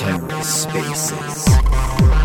[0.00, 2.19] Terra Spaces.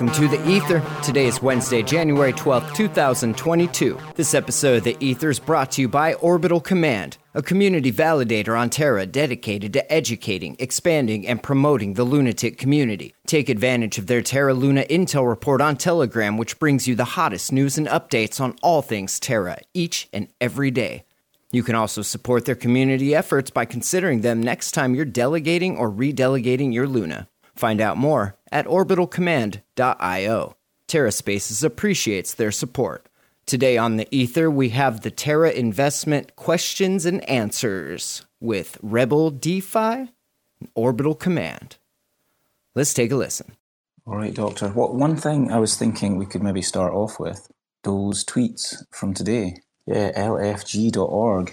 [0.00, 0.82] Welcome to The Ether.
[1.02, 3.98] Today is Wednesday, January 12th, 2022.
[4.14, 8.58] This episode of The Ether is brought to you by Orbital Command, a community validator
[8.58, 13.14] on Terra dedicated to educating, expanding, and promoting the lunatic community.
[13.26, 17.52] Take advantage of their Terra Luna Intel report on Telegram, which brings you the hottest
[17.52, 21.04] news and updates on all things Terra each and every day.
[21.52, 25.90] You can also support their community efforts by considering them next time you're delegating or
[25.90, 27.28] redelegating your Luna.
[27.54, 30.56] Find out more at orbitalcommand.io.
[30.88, 33.06] TerraSpaces appreciates their support.
[33.46, 40.10] Today on the Ether, we have the Terra Investment Questions and Answers with Rebel DeFi
[40.60, 41.76] and Orbital Command.
[42.74, 43.56] Let's take a listen.
[44.06, 44.68] All right, Doctor.
[44.68, 47.50] What one thing I was thinking we could maybe start off with
[47.82, 49.56] those tweets from today.
[49.86, 51.46] Yeah, lfg.org.
[51.46, 51.52] Do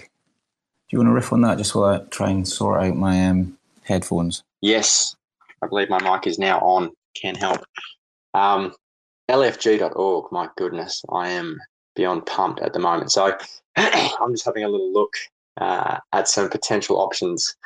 [0.90, 3.58] you want to riff on that just while I try and sort out my um,
[3.84, 4.42] headphones?
[4.60, 5.16] Yes,
[5.62, 6.90] I believe my mic is now on.
[7.14, 7.64] Can help.
[8.34, 8.72] Um,
[9.28, 11.58] LFG.org, my goodness, I am
[11.96, 13.12] beyond pumped at the moment.
[13.12, 13.36] So
[13.76, 15.14] I'm just having a little look
[15.60, 17.56] uh, at some potential options,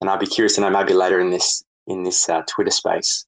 [0.00, 3.24] and I'd be curious to know maybe later in this in this uh, Twitter space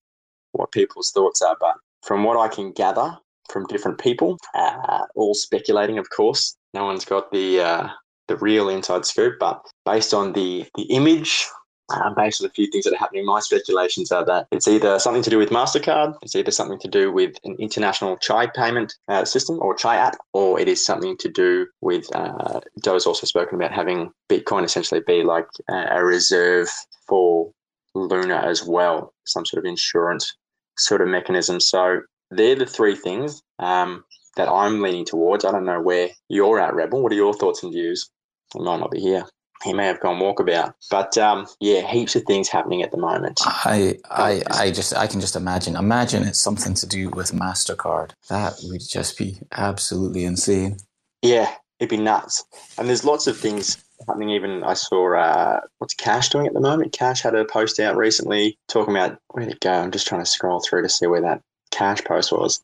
[0.53, 1.57] what people's thoughts are.
[1.61, 3.17] But from what I can gather
[3.49, 7.89] from different people, uh, all speculating, of course, no one's got the uh,
[8.27, 9.37] the real inside scoop.
[9.39, 11.47] But based on the the image
[11.91, 14.99] um, based on a few things that are happening, my speculations are that it's either
[14.99, 18.95] something to do with MasterCard, it's either something to do with an international Chai payment
[19.09, 23.27] uh, system or Chai app, or it is something to do with, uh, Do's also
[23.27, 26.69] spoken about having Bitcoin essentially be like a reserve
[27.09, 27.51] for
[27.95, 30.35] Luna as well, some sort of insurance
[30.77, 31.59] sort of mechanism.
[31.59, 34.05] So they're the three things um,
[34.37, 35.45] that I'm leaning towards.
[35.45, 37.03] I don't know where you're at, Rebel.
[37.03, 38.11] What are your thoughts and views?
[38.55, 39.25] I might not be here
[39.65, 40.73] he may have gone walkabout.
[40.91, 43.41] But um, yeah, heaps of things happening at the moment.
[43.45, 45.77] I, I, I just, I can just imagine.
[45.77, 48.13] Imagine it's something to do with Mastercard.
[48.29, 50.79] That would just be absolutely insane.
[51.23, 52.45] Yeah, it'd be nuts.
[52.79, 54.31] And there's lots of things happening.
[54.31, 56.93] Even I saw uh, what's Cash doing at the moment.
[56.93, 59.73] Cash had a post out recently talking about where did it go?
[59.73, 62.63] I'm just trying to scroll through to see where that Cash post was.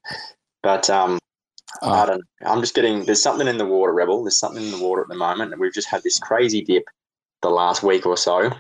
[0.63, 1.19] But um,
[1.83, 1.91] Oh.
[1.91, 2.25] I don't.
[2.45, 3.05] I'm just getting.
[3.05, 4.23] There's something in the water, Rebel.
[4.23, 6.85] There's something in the water at the moment, and we've just had this crazy dip
[7.43, 8.51] the last week or so.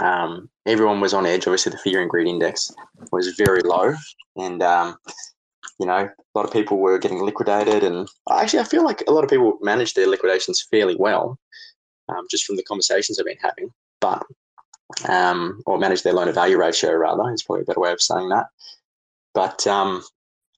[0.00, 1.46] Um, everyone was on edge.
[1.46, 2.72] Obviously, the fear and greed index
[3.10, 3.94] was very low,
[4.36, 4.96] and um,
[5.78, 7.82] you know, a lot of people were getting liquidated.
[7.82, 11.38] And actually, I feel like a lot of people managed their liquidations fairly well,
[12.08, 13.70] um, just from the conversations I've been having.
[14.00, 14.22] But
[15.08, 18.00] um, or manage their loan to value ratio rather is probably a better way of
[18.00, 18.46] saying that.
[19.34, 20.02] But um,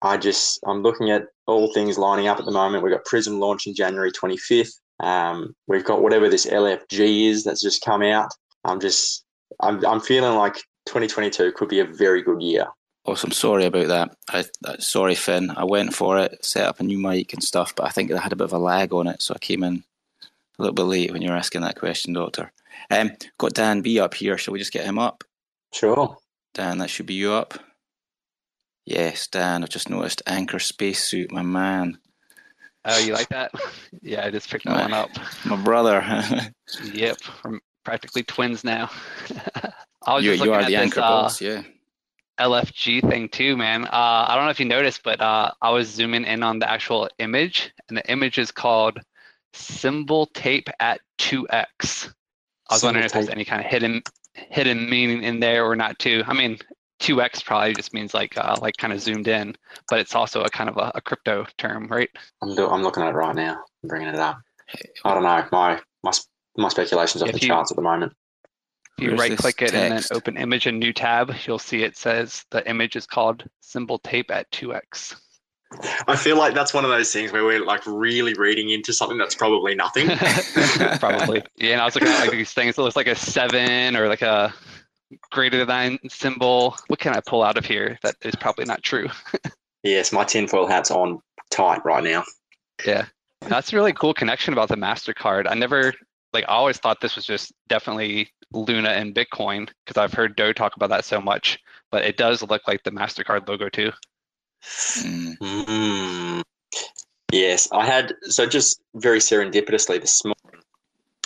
[0.03, 2.83] I just I'm looking at all things lining up at the moment.
[2.83, 4.73] We've got Prism launching January 25th.
[5.01, 8.31] Um, we've got whatever this LFG is that's just come out.
[8.65, 9.25] I'm just
[9.61, 10.55] I'm I'm feeling like
[10.87, 12.67] 2022 could be a very good year.
[13.05, 13.31] Awesome.
[13.31, 14.17] Sorry about that.
[14.29, 15.51] I, uh, sorry, Finn.
[15.51, 18.21] I went for it, set up a new mic and stuff, but I think I
[18.21, 19.83] had a bit of a lag on it, so I came in
[20.59, 22.53] a little bit late when you were asking that question, Doctor.
[22.91, 24.37] Um, got Dan B up here.
[24.37, 25.25] Shall we just get him up?
[25.73, 26.19] Sure.
[26.53, 27.55] Dan, that should be you up.
[28.89, 31.99] Yes, Dan, I've just noticed Anchor Spacesuit, my man.
[32.87, 33.53] Oh, you like that?
[34.01, 35.11] yeah, I just picked that one up.
[35.45, 36.03] My brother.
[36.95, 38.91] yep, we're practically twins now.
[40.07, 41.65] I was you, just you are at the this, anchor uh, boss, yeah.
[42.41, 43.85] LFG thing too, man.
[43.85, 46.71] Uh, I don't know if you noticed, but uh, I was zooming in on the
[46.71, 48.99] actual image, and the image is called
[49.53, 51.45] symbol tape at 2x.
[51.51, 53.35] I was Symbol wondering if there's tape.
[53.35, 54.03] any kind of hidden
[54.33, 56.23] hidden meaning in there or not too.
[56.27, 56.59] I mean,
[57.01, 59.55] 2x probably just means like uh, like kind of zoomed in,
[59.89, 62.11] but it's also a kind of a, a crypto term, right?
[62.43, 63.55] I'm do, I'm looking at it right now.
[63.83, 64.39] I'm bringing it up.
[65.05, 65.47] I don't know.
[65.53, 66.13] My my
[66.57, 68.13] my speculations off If the you- charts at the moment.
[68.99, 71.97] If you right click it and then open image in new tab, you'll see it
[71.97, 75.15] says the image is called symbol tape at 2x.
[76.09, 79.17] I feel like that's one of those things where we're like really reading into something
[79.19, 80.09] that's probably nothing.
[80.99, 81.45] Probably.
[81.57, 82.77] Yeah, and I was looking at like these things.
[82.77, 84.53] It looks like a seven or like a
[85.31, 86.77] greater than symbol.
[86.89, 89.09] What can I pull out of here that is probably not true?
[89.83, 91.21] yes, my tinfoil hat's on
[91.51, 92.25] tight right now.
[92.87, 93.07] Yeah,
[93.49, 95.47] that's a really cool connection about the Mastercard.
[95.51, 95.93] I never
[96.33, 100.53] like I always thought this was just definitely Luna and Bitcoin because I've heard Do
[100.53, 101.59] talk about that so much,
[101.91, 103.93] but it does look like the Mastercard logo too.
[104.63, 105.39] Mm.
[105.39, 106.43] Mm.
[107.33, 110.63] Yes, I had so just very serendipitously this morning,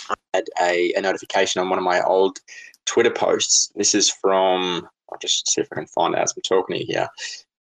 [0.09, 2.39] I had a, a notification on one of my old
[2.85, 3.71] Twitter posts.
[3.75, 6.79] This is from I'll just see if I can find it as I'm talking to
[6.85, 7.07] you here.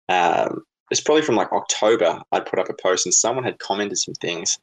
[0.09, 2.21] Um, it's probably from like October.
[2.31, 4.57] I'd put up a post and someone had commented some things,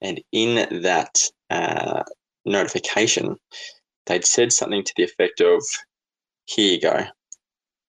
[0.00, 2.02] and in that uh,
[2.44, 3.36] notification,
[4.06, 5.62] they'd said something to the effect of,
[6.46, 7.04] "Here you go."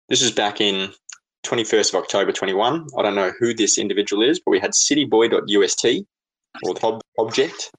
[0.08, 0.92] This was back in
[1.44, 2.86] 21st of October 21.
[2.96, 5.84] I don't know who this individual is, but we had cityboy.ust
[6.64, 7.70] or the ob- object,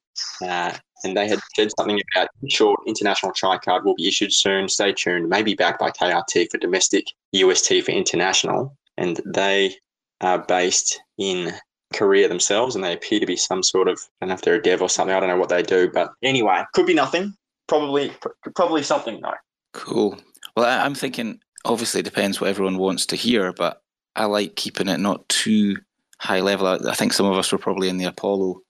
[0.47, 4.69] uh, and they had said something about short international chai card will be issued soon.
[4.69, 5.29] Stay tuned.
[5.29, 9.75] Maybe backed by KRT for domestic, UST for international, and they
[10.21, 11.53] are based in
[11.93, 14.55] Korea themselves, and they appear to be some sort of I don't know if they're
[14.55, 15.15] a dev or something.
[15.15, 17.33] I don't know what they do, but anyway, could be nothing.
[17.67, 18.11] Probably,
[18.55, 19.19] probably something.
[19.21, 19.33] No.
[19.73, 20.17] Cool.
[20.55, 21.39] Well, I'm thinking.
[21.65, 23.81] Obviously, it depends what everyone wants to hear, but
[24.15, 25.75] I like keeping it not too
[26.19, 26.67] high level.
[26.67, 28.61] I think some of us were probably in the Apollo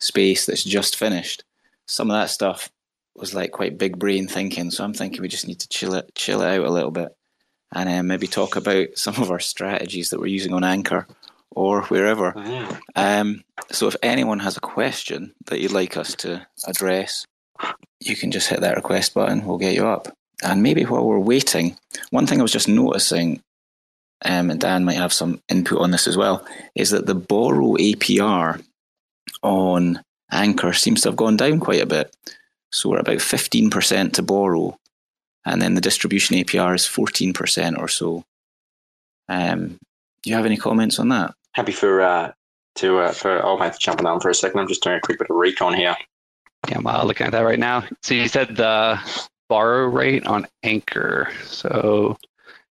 [0.00, 1.44] space that's just finished.
[1.86, 2.70] Some of that stuff
[3.14, 4.70] was like quite big brain thinking.
[4.70, 7.16] So I'm thinking we just need to chill it, chill it out a little bit,
[7.72, 11.06] and then maybe talk about some of our strategies that we're using on Anchor
[11.50, 12.32] or wherever.
[12.32, 12.80] Mm.
[12.94, 17.26] Um, so if anyone has a question that you'd like us to address,
[18.00, 19.46] you can just hit that request button.
[19.46, 20.08] We'll get you up.
[20.42, 21.76] And maybe while we're waiting,
[22.10, 23.40] one thing I was just noticing,
[24.24, 27.76] um, and Dan might have some input on this as well, is that the borrow
[27.76, 28.62] APR
[29.42, 32.14] on Anchor seems to have gone down quite a bit.
[32.72, 34.78] So we're about 15% to borrow,
[35.44, 38.24] and then the distribution APR is 14% or so.
[39.28, 39.78] Um,
[40.22, 41.34] do you have any comments on that?
[41.52, 42.32] Happy for uh,
[42.76, 44.60] to uh, for old mate to jump on that one for a second.
[44.60, 45.96] I'm just doing a quick bit of recon here.
[46.68, 47.84] Yeah, I'm uh, looking at that right now.
[48.02, 48.98] So you said the
[49.48, 51.30] borrow rate on Anchor.
[51.44, 52.18] So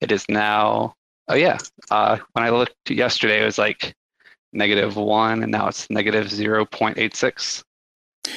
[0.02, 0.96] it is now.
[1.28, 1.58] Oh yeah.
[1.90, 3.96] Uh, when I looked yesterday, it was like
[4.54, 7.64] negative one, and now it's negative zero point eight six.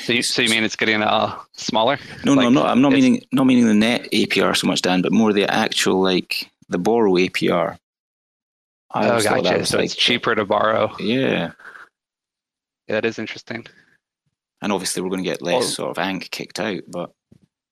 [0.04, 1.98] So you so you mean it's getting uh smaller?
[2.24, 2.66] No, no, Like, I'm not.
[2.66, 6.00] I'm not meaning not meaning the net APR so much, Dan, but more the actual
[6.00, 7.76] like the borrow APR.
[8.92, 9.66] I Oh, always thought that gotcha.
[9.66, 10.94] So like- it's cheaper to borrow.
[10.98, 11.52] Yeah, Yeah,
[12.88, 13.66] that is interesting.
[14.62, 15.68] and obviously we're going to get less Oh.
[15.68, 16.82] sort of ANC kicked out.
[16.88, 17.12] But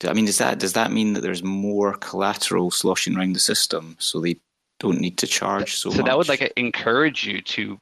[0.00, 3.40] do- I mean, does that does that mean that there's more collateral sloshing around the
[3.40, 4.40] system, so they
[4.81, 6.06] don't need to charge so, So much?
[6.06, 7.79] that would like encourage you to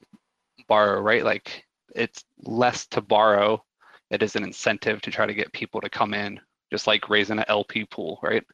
[0.69, 1.25] borrow, right?
[1.25, 1.65] Like
[1.95, 3.63] it's less to borrow.
[4.11, 6.41] It is an incentive to try to get people to come in,
[6.71, 8.45] just like raising an LP pool, right?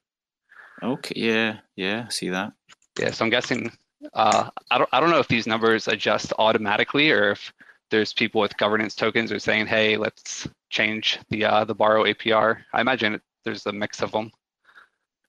[0.83, 2.53] okay, yeah, yeah, see that.
[2.99, 3.71] Yeah, so I'm guessing
[4.15, 7.53] uh, I don't I don't know if these numbers adjust automatically or if
[7.91, 12.05] there's people with governance tokens who are saying, hey, let's change the uh, the borrow
[12.05, 12.59] APR.
[12.73, 14.33] I imagine it, there's a mix of them.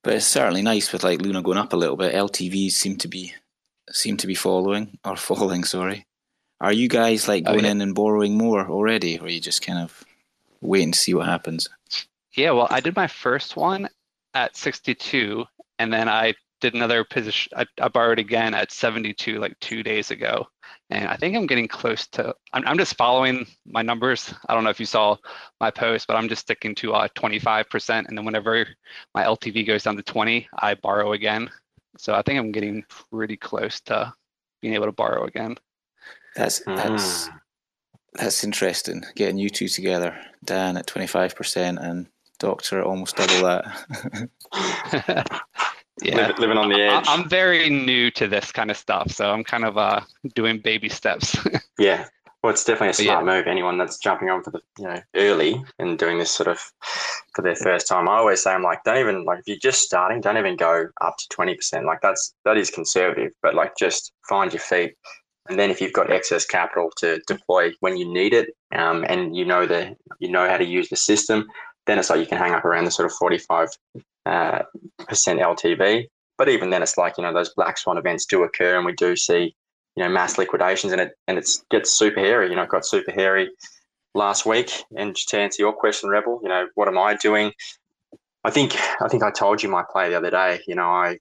[0.04, 2.14] But it's certainly nice with like Luna going up a little bit.
[2.14, 3.34] LTVs seem to be
[3.92, 5.64] seem to be following or falling.
[5.64, 6.06] Sorry.
[6.64, 7.72] Are you guys like Oh, going yeah.
[7.72, 10.04] in and borrowing more already, or are you just kind of
[10.62, 11.68] wait and see what happens?
[12.36, 13.90] Yeah, well, I did my first one
[14.34, 15.46] at 62,
[15.78, 17.52] and then I did another position.
[17.56, 20.48] I, I borrowed again at 72 like two days ago,
[20.90, 22.34] and I think I'm getting close to.
[22.54, 24.34] I'm, I'm just following my numbers.
[24.48, 25.18] I don't know if you saw
[25.60, 28.66] my post, but I'm just sticking to uh 25%, and then whenever
[29.14, 31.50] my LTV goes down to 20, I borrow again.
[31.98, 34.14] So I think I'm getting pretty close to
[34.62, 35.58] being able to borrow again.
[36.36, 37.40] That's that's Mm.
[38.14, 39.04] that's interesting.
[39.16, 42.08] Getting you two together, Dan at twenty five percent and
[42.40, 44.30] Doctor at almost double that.
[46.02, 46.28] yeah.
[46.28, 47.06] Liv- living on the I- edge.
[47.08, 50.02] I'm very new to this kind of stuff, so I'm kind of uh,
[50.36, 51.38] doing baby steps.
[51.80, 52.06] Yeah.
[52.44, 53.48] Well, it's definitely a But smart move.
[53.48, 56.60] Anyone that's jumping on for the you know early and doing this sort of
[57.34, 59.82] for their first time, I always say I'm like, don't even like if you're just
[59.82, 61.86] starting, don't even go up to twenty percent.
[61.86, 64.94] Like that's that is conservative, but like just find your feet,
[65.50, 69.36] and then if you've got excess capital to deploy when you need it, um, and
[69.36, 71.48] you know the you know how to use the system,
[71.86, 73.70] then it's like you can hang up around the sort of forty five
[74.26, 74.60] uh,
[75.08, 76.08] percent LTV.
[76.38, 78.94] But even then, it's like you know those black swan events do occur, and we
[78.94, 79.54] do see
[79.96, 82.50] you know mass liquidations and it and it gets super hairy.
[82.50, 83.50] You know it got super hairy
[84.16, 84.72] last week.
[84.96, 87.52] And to answer your question rebel you know what am i doing?
[88.44, 90.62] I think i think i told you my play the other day.
[90.68, 91.18] You know i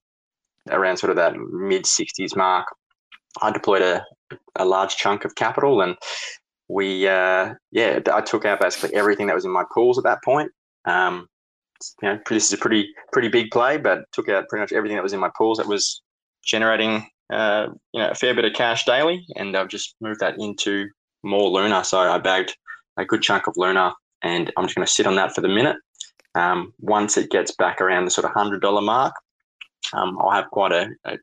[0.70, 2.68] around sort of that mid 60s mark
[3.40, 4.04] i deployed a,
[4.56, 5.96] a large chunk of capital and
[6.68, 10.22] we uh yeah i took out basically everything that was in my pools at that
[10.24, 10.50] point
[10.84, 11.26] um
[12.00, 14.96] you know this is a pretty pretty big play but took out pretty much everything
[14.96, 16.02] that was in my pools that was
[16.44, 20.34] generating uh, you know, a fair bit of cash daily, and I've just moved that
[20.38, 20.88] into
[21.22, 21.82] more Luna.
[21.82, 22.56] So I bagged
[22.98, 25.48] a good chunk of Luna, and I'm just going to sit on that for the
[25.48, 25.76] minute.
[26.34, 29.14] Um, once it gets back around the sort of hundred dollar mark,
[29.92, 31.18] um, I'll have quite a, a,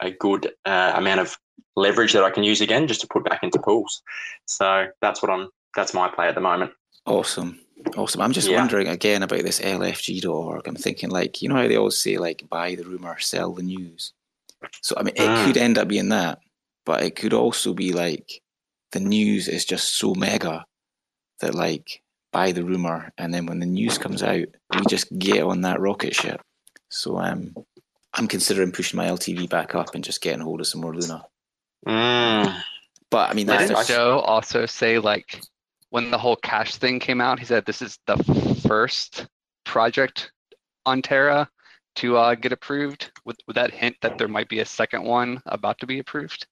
[0.00, 1.36] a good uh, amount of
[1.76, 4.02] leverage that I can use again just to put back into pools.
[4.46, 5.48] So that's what I'm.
[5.76, 6.70] That's my play at the moment.
[7.06, 7.58] Awesome.
[7.96, 8.20] Awesome.
[8.20, 8.58] I'm just Yeah.
[8.58, 10.68] wondering again about this LFG LFG.org.
[10.68, 13.62] I'm thinking like, you know how they always say like buy the rumor, sell the
[13.62, 14.12] news.
[14.82, 15.44] So I mean it Mm.
[15.44, 16.38] could end up being that,
[16.86, 18.40] but it could also be like
[18.92, 20.64] the news is just so mega
[21.40, 22.02] that like
[22.32, 25.80] buy the rumor and then when the news comes out, we just get on that
[25.80, 26.40] rocket ship.
[26.88, 27.54] So um
[28.14, 31.26] I'm considering pushing my LTV back up and just getting hold of some more Luna.
[31.86, 32.62] Mm.
[33.10, 35.40] But I mean that's Didn't I- Joe also say like
[35.90, 38.16] when the whole cash thing came out, he said this is the
[38.66, 39.26] first
[39.64, 40.32] project
[40.86, 41.48] on Terra
[41.96, 43.12] to uh, get approved.
[43.24, 46.48] Would, would that hint that there might be a second one about to be approved?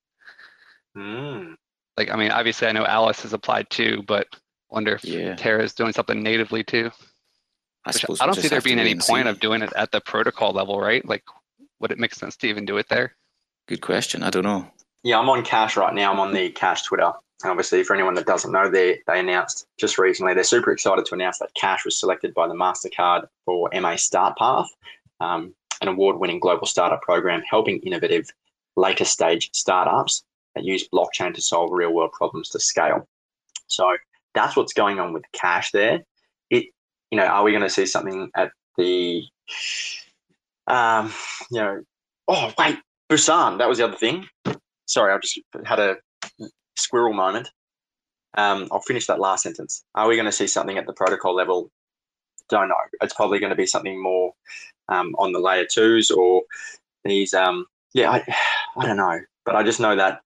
[0.97, 1.57] Mm.
[1.97, 4.29] Like, I mean, obviously I know Alice has applied too, but
[4.71, 5.35] wonder if Yeah.
[5.35, 6.91] Terra is doing something natively too.
[7.85, 10.01] I Which suppose I don't see there being any point of doing it at the
[10.01, 11.05] protocol level, right?
[11.05, 11.25] Like,
[11.81, 13.17] would it make sense to even do it there?
[13.67, 14.23] Good question.
[14.23, 14.71] I don't know.
[15.03, 16.13] Yeah, I'm on Cash right now.
[16.13, 17.13] I'm on the Cash Twitter.
[17.43, 21.05] And obviously, for anyone that doesn't know, they they announced just recently they're super excited
[21.07, 24.69] to announce that Cash was selected by the Mastercard for MA Start Path,
[25.21, 28.27] um, an award-winning global startup program helping innovative
[28.77, 30.23] later stage startups
[30.55, 33.09] that use blockchain to solve real-world problems to scale.
[33.67, 33.97] So
[34.35, 36.05] that's what's going on with Cash there.
[36.51, 36.67] It,
[37.11, 39.25] you know, are we going to see something at the,
[40.69, 41.13] um,
[41.51, 41.83] you know,
[42.29, 42.79] oh wait,
[43.11, 43.59] Busan.
[43.59, 44.29] That was the other thing.
[44.93, 45.97] Sorry, I just had a
[46.77, 47.51] squirrel moment.
[48.37, 49.85] Um, I'll finish that last sentence.
[49.95, 51.71] Are we going to see something at the protocol level?
[52.51, 52.75] Don't know.
[53.01, 54.35] It's probably going to be something more
[54.91, 56.43] um, on the layer twos or
[57.05, 57.33] these.
[57.33, 58.37] Um, yeah, I,
[58.77, 60.21] I don't know, but I just know that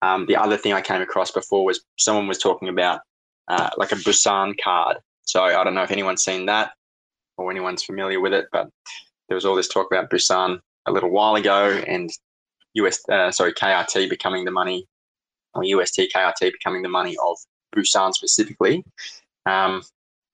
[0.00, 3.00] um, the other thing I came across before was someone was talking about
[3.48, 4.96] uh, like a Busan card.
[5.24, 6.70] So I don't know if anyone's seen that
[7.36, 8.70] or anyone's familiar with it, but
[9.28, 12.10] there was all this talk about Busan a little while ago and
[12.76, 14.86] US, uh, sorry, KRT becoming the money,
[15.54, 17.36] or UST KRT becoming the money of
[17.74, 18.84] Busan specifically.
[19.46, 19.82] Um,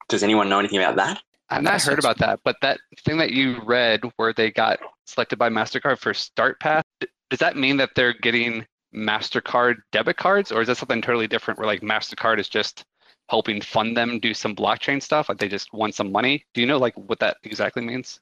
[0.08, 1.22] does anyone know anything about that?
[1.50, 5.38] I've not heard about that, but that thing that you read where they got selected
[5.38, 6.84] by MasterCard for Start Path,
[7.28, 11.58] does that mean that they're getting MasterCard debit cards, or is that something totally different
[11.58, 12.84] where like MasterCard is just
[13.28, 15.28] helping fund them do some blockchain stuff?
[15.28, 16.44] Like they just want some money?
[16.54, 18.20] Do you know like what that exactly means?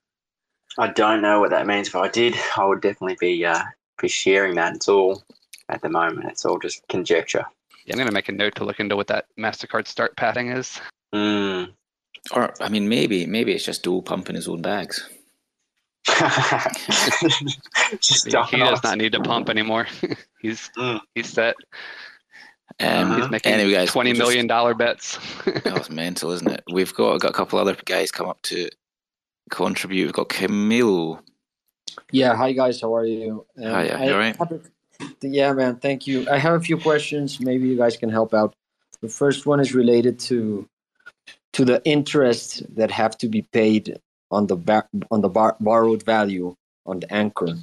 [0.78, 1.88] I don't know what that means.
[1.88, 3.62] If I did, I would definitely be uh,
[4.00, 4.74] be sharing that.
[4.76, 5.22] It's all
[5.68, 6.28] at the moment.
[6.30, 7.44] It's all just conjecture.
[7.86, 10.80] Yeah, I'm gonna make a note to look into what that MasterCard Start padding is.
[11.14, 11.72] Mm.
[12.32, 15.08] Or I mean, maybe maybe it's just Dole pumping his own bags.
[18.00, 19.86] just He, don't he does not need to pump anymore.
[20.40, 21.00] he's Mm.
[21.14, 21.54] he's set.
[22.78, 23.16] Um, Uh-huh.
[23.22, 25.18] He's making Anyway, guys, twenty we'll just- million dollar bets.
[25.44, 26.62] That was mental, isn't it?
[26.72, 28.68] We've got got a couple other guys come up to
[29.50, 30.04] contribute.
[30.06, 31.20] We've got Camilo.
[32.12, 33.46] Yeah, hi guys, how are you?
[33.58, 34.36] Um, Hi, yeah, you alright?
[34.36, 34.60] have a-
[35.22, 36.26] yeah, man, thank you.
[36.30, 37.40] I have a few questions.
[37.40, 38.54] Maybe you guys can help out.
[39.00, 40.66] The first one is related to
[41.52, 43.98] to the interest that have to be paid
[44.30, 46.54] on the ba- on the bar- borrowed value
[46.86, 47.54] on the anchor.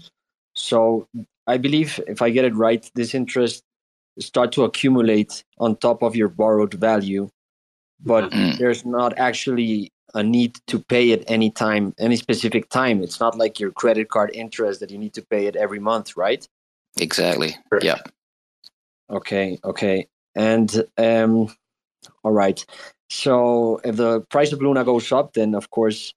[0.55, 1.07] So
[1.45, 3.63] I believe if I get it right, this interest
[4.19, 7.29] start to accumulate on top of your borrowed value,
[8.03, 8.57] but Mm.
[8.57, 13.03] there's not actually a need to pay it any time, any specific time.
[13.03, 16.15] It's not like your credit card interest that you need to pay it every month,
[16.17, 16.47] right?
[16.99, 17.55] Exactly.
[17.69, 17.85] Correct.
[17.85, 17.99] Yeah.
[19.09, 20.07] Okay, okay.
[20.35, 21.49] And um
[22.23, 22.65] all right.
[23.09, 26.13] So if the price of Luna goes up, then of course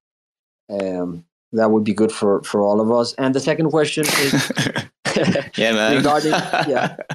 [0.68, 3.14] um that would be good for for all of us.
[3.14, 4.52] And the second question is
[5.56, 5.94] yeah.
[5.96, 6.32] Regarding-
[6.68, 6.96] yeah.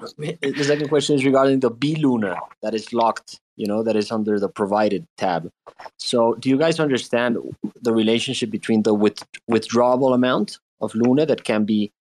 [0.18, 4.10] the second question is regarding the B Luna that is locked, you know, that is
[4.10, 5.50] under the provided tab.
[5.98, 7.36] So, do you guys understand
[7.82, 11.92] the relationship between the with, withdrawable amount of Luna that can be?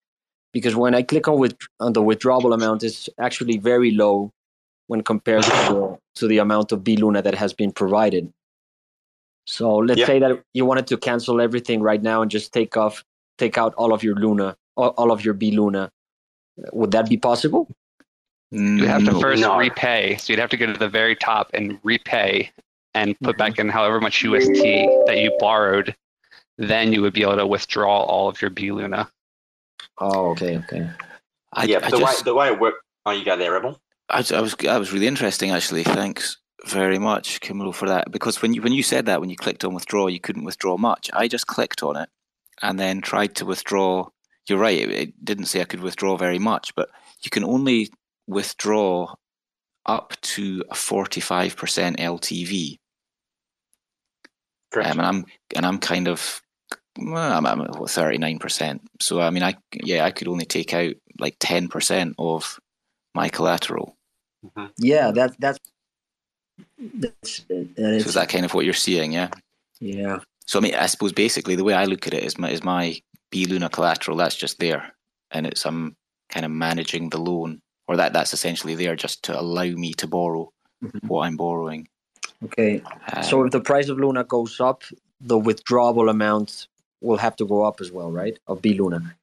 [0.51, 4.31] Because when I click on with on the withdrawable amount, it's actually very low
[4.87, 8.31] when compared to the, to the amount of B Luna that has been provided.
[9.45, 10.07] So let's Yeah.
[10.07, 13.03] say that you wanted to cancel everything right now and just take off,
[13.37, 15.91] take out all of your Luna, all, all of your B Luna.
[16.73, 17.67] Would that be possible?
[18.51, 19.57] You have to first No.
[19.57, 20.17] repay.
[20.17, 22.51] So you'd have to go to the very top and repay
[22.95, 23.37] and put Mhm.
[23.37, 25.95] back in however much UST that you borrowed.
[26.57, 29.09] Then you would be able to withdraw all of your B Luna.
[29.99, 30.89] Oh, okay, okay.
[31.53, 32.83] I, yeah, I the just, way the way it worked.
[33.05, 33.79] Oh, you go there, Rebel.
[34.09, 35.83] I, I was that was really interesting actually.
[35.83, 38.11] Thanks very much, Camilo, for that.
[38.11, 40.77] Because when you when you said that when you clicked on withdraw, you couldn't withdraw
[40.77, 41.09] much.
[41.13, 42.09] I just clicked on it
[42.61, 44.09] and then tried to withdraw
[44.47, 44.79] you're right.
[44.79, 46.89] It, it didn't say I could withdraw very much, but
[47.21, 47.89] you can only
[48.29, 49.13] withdraw
[49.85, 52.77] up to a 45% LTV.
[54.71, 54.91] Correct.
[54.91, 56.41] Um, and I'm and I'm kind of
[56.99, 58.81] well, I'm, I'm at thirty nine percent.
[59.01, 62.59] So I mean, I yeah, I could only take out like ten percent of
[63.15, 63.97] my collateral.
[64.77, 65.59] Yeah, that that's
[66.77, 69.11] that's uh, So is that kind of what you're seeing?
[69.11, 69.29] Yeah.
[69.79, 70.19] yeah.
[70.45, 72.63] So I mean, I suppose basically the way I look at it is my is
[72.63, 74.17] my B Luna collateral.
[74.17, 74.93] That's just there,
[75.31, 75.95] and it's I'm
[76.29, 80.05] kind of managing the loan, or that that's essentially there just to allow me to
[80.07, 80.53] borrow
[80.83, 81.07] Mhm.
[81.09, 81.87] what I'm borrowing.
[82.45, 82.81] Okay.
[83.13, 84.83] Um, So if the price of Luna goes up,
[85.19, 86.67] the withdrawable amount
[87.01, 88.37] will have to go up as well, right?
[88.47, 89.15] Of B Luna.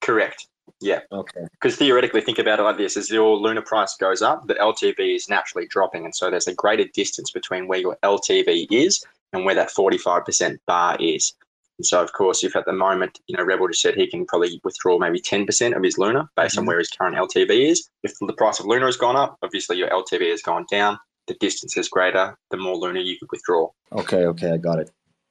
[0.00, 0.46] Correct.
[0.80, 1.00] Yeah.
[1.10, 1.46] Okay.
[1.52, 5.16] Because theoretically, think about it like this: as your Luna price goes up, the LTV
[5.16, 9.44] is naturally dropping, and so there's a greater distance between where your LTV is and
[9.44, 11.34] where that 45% bar is.
[11.78, 14.26] And so, of course, if at the moment, you know, Rebel just said he can
[14.26, 16.68] probably withdraw maybe 10% of his Luna based on Mhm.
[16.68, 17.90] where his current LTV is.
[18.02, 20.98] If the price of Luna has gone up, obviously your LTV has gone down.
[21.26, 23.68] The distance is greater, the more Luna you could withdraw.
[23.92, 24.24] Okay.
[24.26, 24.52] Okay.
[24.52, 24.90] I got it.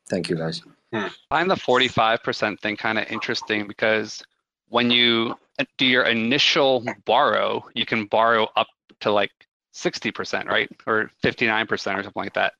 [0.09, 0.61] Thank you, guys.
[0.93, 4.23] I find the 45% thing kind of interesting because
[4.69, 5.37] when you
[5.77, 8.67] do your initial borrow, you can borrow up
[9.01, 9.31] to like
[9.73, 10.69] 60%, right?
[10.85, 12.53] Or 59% or something like that.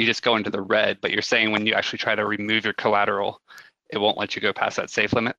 [0.00, 2.64] You just go into the red, but you're saying when you actually try to remove
[2.64, 3.40] your collateral,
[3.90, 5.36] it won't let you go past that safe limit.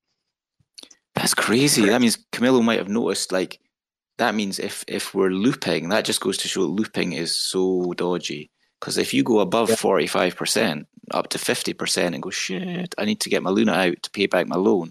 [1.14, 1.86] That's crazy.
[1.86, 3.32] That means Camilo might have noticed.
[3.32, 3.58] Like
[4.18, 8.50] that means if if we're looping, that just goes to show looping is so dodgy.
[8.80, 12.94] Because if you go above forty five percent, up to fifty percent, and go shit,
[12.98, 14.86] I need to get my Luna out to pay back my loan,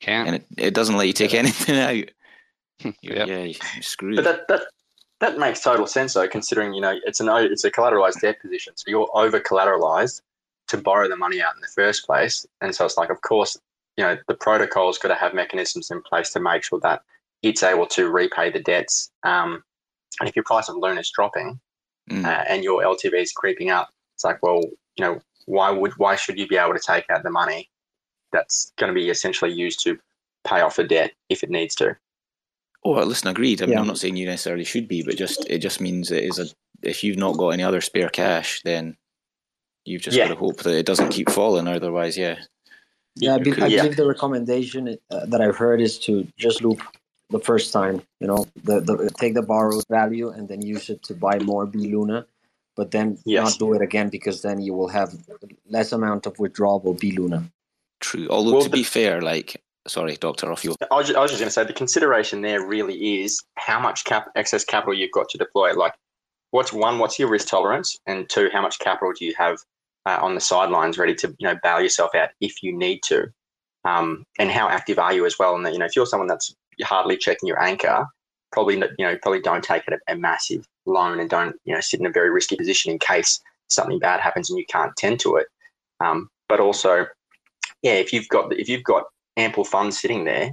[0.00, 0.26] You can't.
[0.28, 2.04] and it, it doesn't let you take anything out.
[3.02, 3.28] Yep.
[3.28, 4.16] Yeah, you're screwed.
[4.16, 4.62] But that, that
[5.20, 8.72] that makes total sense though, considering you know it's an it's a collateralized debt position,
[8.76, 10.22] so you're over collateralized
[10.68, 13.58] to borrow the money out in the first place, and so it's like, of course,
[13.96, 17.02] you know the protocol's got to have mechanisms in place to make sure that
[17.42, 19.10] it's able to repay the debts.
[19.22, 19.62] Um,
[20.18, 21.60] and if your price of loan is dropping
[22.10, 22.24] Mm.
[22.24, 24.62] uh, and your LTV is creeping up, it's like, well,
[24.96, 27.70] you know, why would why should you be able to take out the money
[28.32, 29.98] that's going to be essentially used to
[30.44, 31.96] pay off a debt if it needs to?
[32.84, 33.60] Oh, well, listen, agreed.
[33.62, 33.80] I mean, Yeah.
[33.80, 36.46] I'm not saying you necessarily should be, but just it just means it is a.
[36.82, 38.96] If you've not got any other spare cash, then
[39.84, 40.28] you've just Yeah.
[40.28, 41.68] got to hope that it doesn't keep falling.
[41.68, 42.38] Otherwise, yeah,
[43.16, 43.82] Yeah, I, be- I Yeah.
[43.82, 46.80] believe the recommendation uh, that I've heard is to just loop
[47.28, 48.00] the first time.
[48.20, 51.66] You know, the, the take the borrowed value and then use it to buy more
[51.66, 52.24] B Luna,
[52.76, 53.44] but then Yes.
[53.44, 55.12] not do it again because then you will have
[55.68, 57.44] less amount of withdrawable B Luna.
[58.00, 58.26] true.
[58.30, 60.74] Although Well, to be fair, like, sorry, Doctor, off you.
[60.90, 64.04] I was, I was just going to say the consideration there really is how much
[64.04, 65.72] cap, excess capital you've got to deploy.
[65.74, 65.94] Like,
[66.50, 69.58] what's one, what's your risk tolerance, and two, how much capital do you have
[70.06, 73.26] uh, on the sidelines ready to you know bail yourself out if you need to,
[73.84, 75.56] um, and how active are you as well?
[75.56, 78.06] And that, you know, if you're someone that's hardly checking your anchor,
[78.52, 82.00] probably you know probably don't take a, a massive loan and don't you know sit
[82.00, 85.36] in a very risky position in case something bad happens and you can't tend to
[85.36, 85.46] it.
[86.00, 87.06] Um, but also,
[87.82, 89.04] yeah, if you've got if you've got
[89.40, 90.48] ample funds sitting there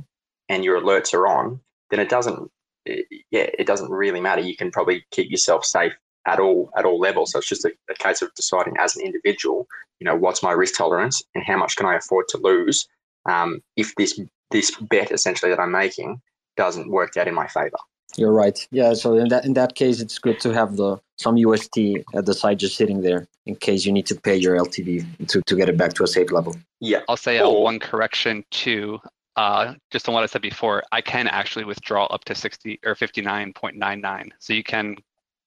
[0.50, 1.60] and your alerts are on,
[1.92, 2.52] then it doesn't.
[2.88, 4.42] eh, Yeah, it doesn't really matter.
[4.42, 5.94] You can probably keep yourself safe
[6.26, 7.32] at all at all levels.
[7.32, 9.68] So it's just a, a case of deciding as an individual,
[10.00, 12.88] you know, what's my risk tolerance and how much can I afford to lose
[13.34, 14.20] um, if this
[14.52, 16.22] this bet essentially that I'm making
[16.58, 17.78] doesn't work out in my favor.
[18.18, 18.68] You're right.
[18.72, 18.94] Yeah.
[18.96, 21.78] So in that in that case, it's good to have the some UST
[22.16, 25.42] at the side just sitting there in case you need to pay your LTV to,
[25.42, 26.56] to get it back to a safe level.
[26.80, 29.00] Yeah, I'll say uh, one correction too.
[29.36, 32.96] Uh, just on what I said before, I can actually withdraw up to 60 or
[32.96, 34.32] 59.99.
[34.40, 34.96] So you can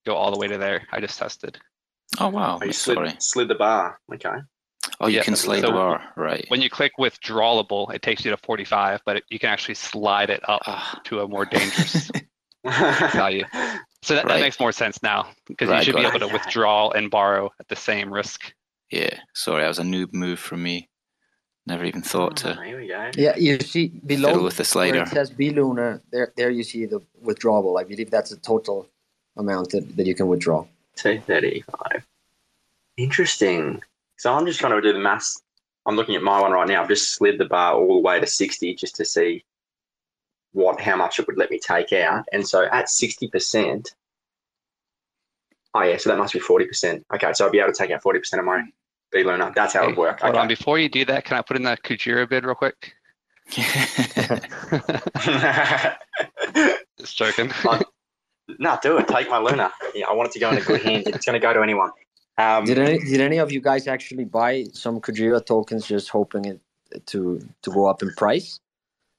[0.07, 0.87] go all the way to there.
[0.93, 1.59] I just tested.
[2.21, 3.09] Oh wow, Oh, you sorry.
[3.11, 3.99] slid, slid the bar.
[4.15, 4.31] Okay.
[5.01, 6.45] Oh, you Yeah, can slide so the bar, right?
[6.49, 10.31] When you click withdrawable, it takes you to 45, but it, you can actually slide
[10.31, 12.11] it up Ah, to a more dangerous
[12.65, 13.45] value.
[14.03, 14.35] So that, Right.
[14.35, 16.21] that makes more sense now because Right, you should be able it.
[16.21, 18.53] to withdraw and borrow at the same risk.
[18.91, 20.89] yeah, sorry, that was a noob move from me.
[21.67, 23.11] Never even thought to Oh, here we go.
[23.15, 26.87] Yeah, you see below with the where it says B Luna, there there you see
[26.87, 27.79] the withdrawable.
[27.79, 28.89] I believe that's the total
[29.37, 30.65] amount that, that you can withdraw.
[30.97, 32.07] 235.
[32.97, 33.83] Interesting.
[34.17, 35.43] So I'm just trying to do the maths.
[35.87, 36.83] I'm looking at my one right now.
[36.83, 39.45] I've just slid the bar all the way to 60 just to see
[40.53, 42.25] what how much it would let me take out.
[42.33, 43.87] And so at 60%,
[45.75, 47.05] oh yeah, so that must be 40%.
[47.15, 48.63] Okay, so I'll be able to take out 40% of my
[49.13, 49.53] B Luna.
[49.55, 50.21] That's how it would work.
[50.21, 52.95] Hold on, before you do that, can I put in the Kujira bid real quick?
[56.99, 57.51] Just joking.
[58.59, 59.09] no, do it.
[59.09, 59.73] Take my Luna.
[59.95, 61.05] Yeah, I want it to go in a good hand.
[61.07, 61.91] It's going to go to anyone.
[62.39, 66.47] Um, Did any did any of you guys actually buy some Kujira tokens just hoping
[66.47, 66.61] it
[67.07, 68.61] to to go up in price?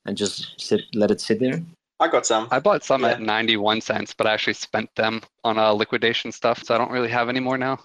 [0.05, 1.61] And just sit let it sit there?
[1.99, 2.47] I got some.
[2.51, 3.09] I bought some Yeah.
[3.11, 6.91] at 91 cents, but I actually spent them on uh, liquidation stuff, so I don't
[6.91, 7.79] really have any more now.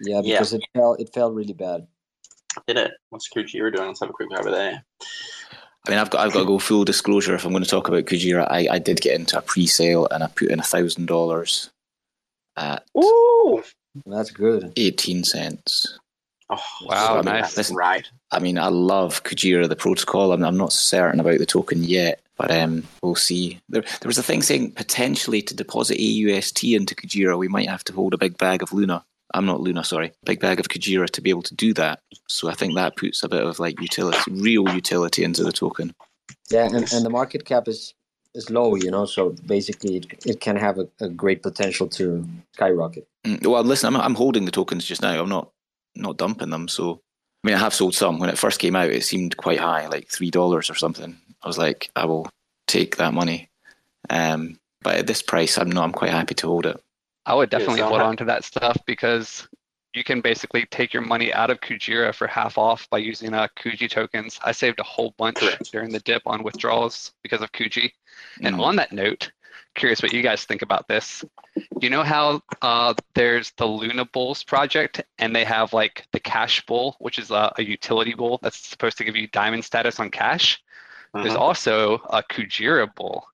[0.00, 0.34] Yeah, Yeah.
[0.34, 1.86] because it fell it fell really bad.
[2.66, 2.92] Did it?
[3.10, 3.88] What's Kujira doing?
[3.88, 4.84] Let's have a quick look over there.
[5.86, 7.34] I mean, I've got I've got to go full disclosure.
[7.34, 10.22] If I'm going to talk about Kujira, I, I did get into a pre-sale and
[10.24, 11.70] I put in a thousand dollars
[12.56, 13.62] at Ooh!
[14.04, 14.72] That's good.
[14.76, 15.98] eighteen cents.
[16.48, 17.54] Oh, Wow, so nice.
[17.54, 18.08] That's right.
[18.30, 20.32] I mean, I love Kujira, the protocol.
[20.32, 23.60] I'm, I'm not certain about the token yet, but um, we'll see.
[23.68, 27.82] There, there was a thing saying potentially to deposit AUST into Kujira, we might have
[27.84, 29.04] to hold a big bag of Luna.
[29.34, 31.98] I'm not Luna, sorry, big bag of Kujira to be able to do that.
[32.28, 35.94] So I think that puts a bit of like utility, real utility into the token.
[36.50, 37.92] Yeah, and, and the market cap is
[38.34, 42.28] is low, you know, so basically it, it can have a, a great potential to
[42.52, 43.08] skyrocket.
[43.24, 45.18] Mm, Well, listen, I'm, I'm holding the tokens just now.
[45.20, 45.50] I'm not
[45.96, 46.68] not dumping them.
[46.68, 47.00] So
[47.44, 48.18] I mean, I have sold some.
[48.18, 51.16] When it first came out, it seemed quite high, like three dollars or something.
[51.42, 52.28] I was like, I will
[52.66, 53.48] take that money.
[54.10, 55.84] Um, but at this price, I'm not.
[55.84, 56.80] I'm quite happy to hold it.
[57.24, 59.48] I would definitely hold on to that stuff because
[59.94, 63.48] you can basically take your money out of Kujira for half off by using uh,
[63.58, 64.38] Kuji tokens.
[64.44, 65.40] I saved a whole bunch
[65.72, 67.92] during the dip on withdrawals because of Kuji.
[68.42, 68.60] And Mm.
[68.60, 69.32] on that note,
[69.76, 71.24] curious what you guys think about this.
[71.80, 76.64] You know how uh, there's the Luna Bulls project, and they have like the Cash
[76.66, 80.10] Bull, which is a, a utility bull that's supposed to give you diamond status on
[80.10, 80.60] cash.
[81.14, 81.38] There's Mhm.
[81.40, 83.26] also a Kujira Bull,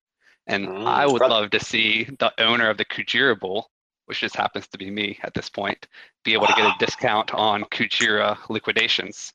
[0.47, 3.71] and Mm, I would prob- love to see the owner of the Kujira Bull,
[4.07, 5.87] which just happens to be me at this point,
[6.25, 9.33] be able to get a discount on Kujira liquidations.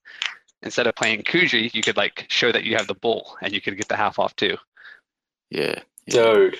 [0.63, 3.59] Instead of playing Kuji, you could like show that you have the bull, and you
[3.61, 4.55] could get the half off too.
[5.49, 5.79] Yeah.
[6.05, 6.33] yeah.
[6.33, 6.57] Dude,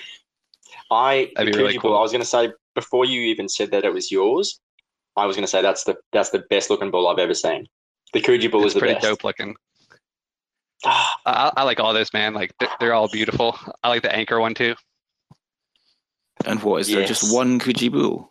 [0.90, 1.96] I That'd be really cool.
[1.96, 4.60] I was going to say before you even said that it was yours,
[5.16, 7.66] I was going to say that's the that's the best looking bull I've ever seen.
[8.12, 9.04] The Kuji bull It's is the pretty best.
[9.04, 9.54] dope looking.
[10.84, 12.34] Ah, I, I like all those, man.
[12.34, 13.58] Like they're, they're all beautiful.
[13.82, 14.74] I like the anchor one too.
[16.46, 17.04] And what is there?
[17.04, 18.26] Just one Kujibu?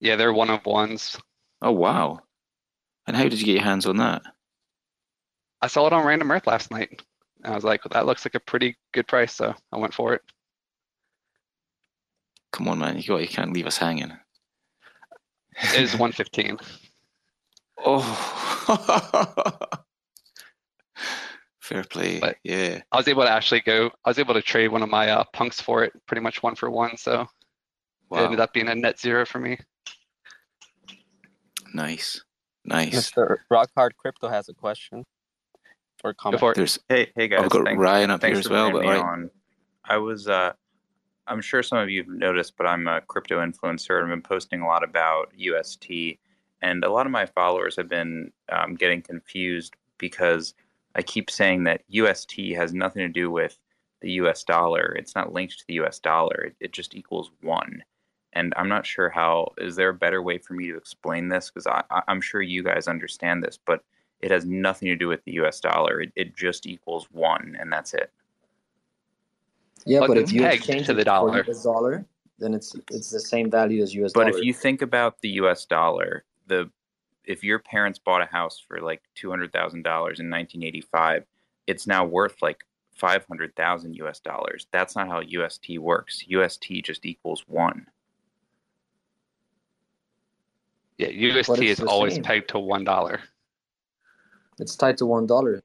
[0.00, 1.18] Yeah, they're one of ones.
[1.62, 2.20] Oh wow!
[3.06, 4.22] And how did you get your hands on that?
[5.62, 7.02] I saw it on Random Earth last night.
[7.44, 10.14] I was like, well, that looks like a pretty good price, so I went for
[10.14, 10.22] it.
[12.56, 12.96] Come on, man!
[12.96, 14.12] You got you can't leave us hanging.
[15.74, 16.58] It is 115.
[17.78, 18.00] Oh.
[21.60, 22.18] Fair play.
[22.18, 22.80] But- yeah.
[22.90, 23.90] I was able to actually go.
[24.02, 26.54] I was able to trade one of my uh, punks for it, pretty much one
[26.54, 26.96] for one.
[26.96, 27.26] So
[28.10, 29.58] it ended up being a net zero for me.
[31.74, 32.24] Nice.
[32.64, 33.10] Nice.
[33.12, 33.36] Mr.
[33.52, 35.04] Rockhard Crypto has a question
[36.02, 36.40] or comment.
[36.40, 36.54] for it.
[36.56, 37.40] There's Hey, hey guys.
[37.44, 39.02] I've got thanks, Ryan up here as well, but me all right.
[39.02, 39.30] on.
[39.84, 40.54] I was, uh,
[41.28, 44.02] I'm sure some of you have noticed, but I'm a crypto influencer.
[44.02, 46.18] I've been posting a lot about UST,
[46.62, 50.54] and a lot of my followers have been um, getting confused because
[50.94, 53.58] I keep saying that UST has nothing to do with
[54.00, 54.94] the US dollar.
[54.98, 56.44] It's not linked to the US dollar.
[56.46, 57.82] It, it just equals one.
[58.32, 59.52] And I'm not sure how.
[59.58, 61.50] Is there a better way for me to explain this?
[61.50, 61.66] Because
[62.06, 63.82] I'm sure you guys understand this, but
[64.20, 66.00] it has nothing to do with the US dollar.
[66.02, 68.10] It, it just equals one, and that's it.
[69.86, 71.44] Yeah, But but if you pegged exchange to the dollar.
[71.44, 72.04] for US dollar,
[72.38, 74.26] then it's it's the same value as US dollar.
[74.26, 74.40] But dollar.
[74.40, 76.68] if you think about the US dollar, the
[77.24, 80.80] if your parents bought a house for like two hundred thousand dollars in nineteen eighty
[80.80, 81.24] five,
[81.68, 84.66] it's now worth like five hundred thousand US dollars.
[84.72, 86.24] That's not how UST works.
[86.26, 87.86] UST just equals one.
[90.98, 92.24] Yeah, UST is always same.
[92.24, 93.20] pegged to one dollar.
[94.58, 95.62] it's tied to one dollar.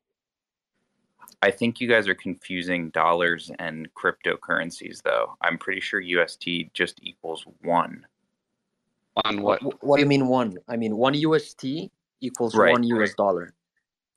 [1.42, 5.36] I think you guys are confusing dollars and cryptocurrencies though.
[5.42, 8.06] I'm pretty sure UST just equals one.
[9.26, 9.62] On what?
[9.64, 10.58] What, what do you mean one?
[10.68, 11.66] I mean one UST
[12.22, 13.16] equals Right, one US right.
[13.18, 13.54] dollar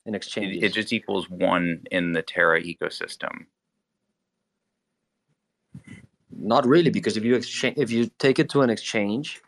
[0.06, 0.62] in exchange.
[0.62, 3.46] it just equals one in the Terra ecosystem.
[6.30, 9.40] Not really, because if you exchange, if you take it to an exchange,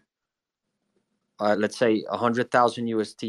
[1.40, 3.24] uh, let's say a hundred thousand UST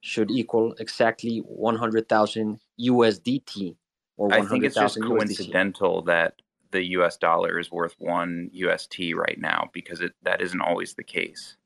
[0.00, 3.76] should equal exactly one hundred thousand USDT
[4.16, 5.18] or I think it's just thousand USDT.
[5.18, 6.34] coincidental that
[6.70, 11.04] the US dollar is worth one UST right now because it that isn't always the
[11.04, 11.56] case.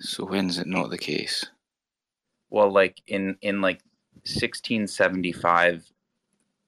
[0.00, 1.46] So when's it not the case?
[2.50, 3.82] Well, like in in like
[4.24, 5.92] 1675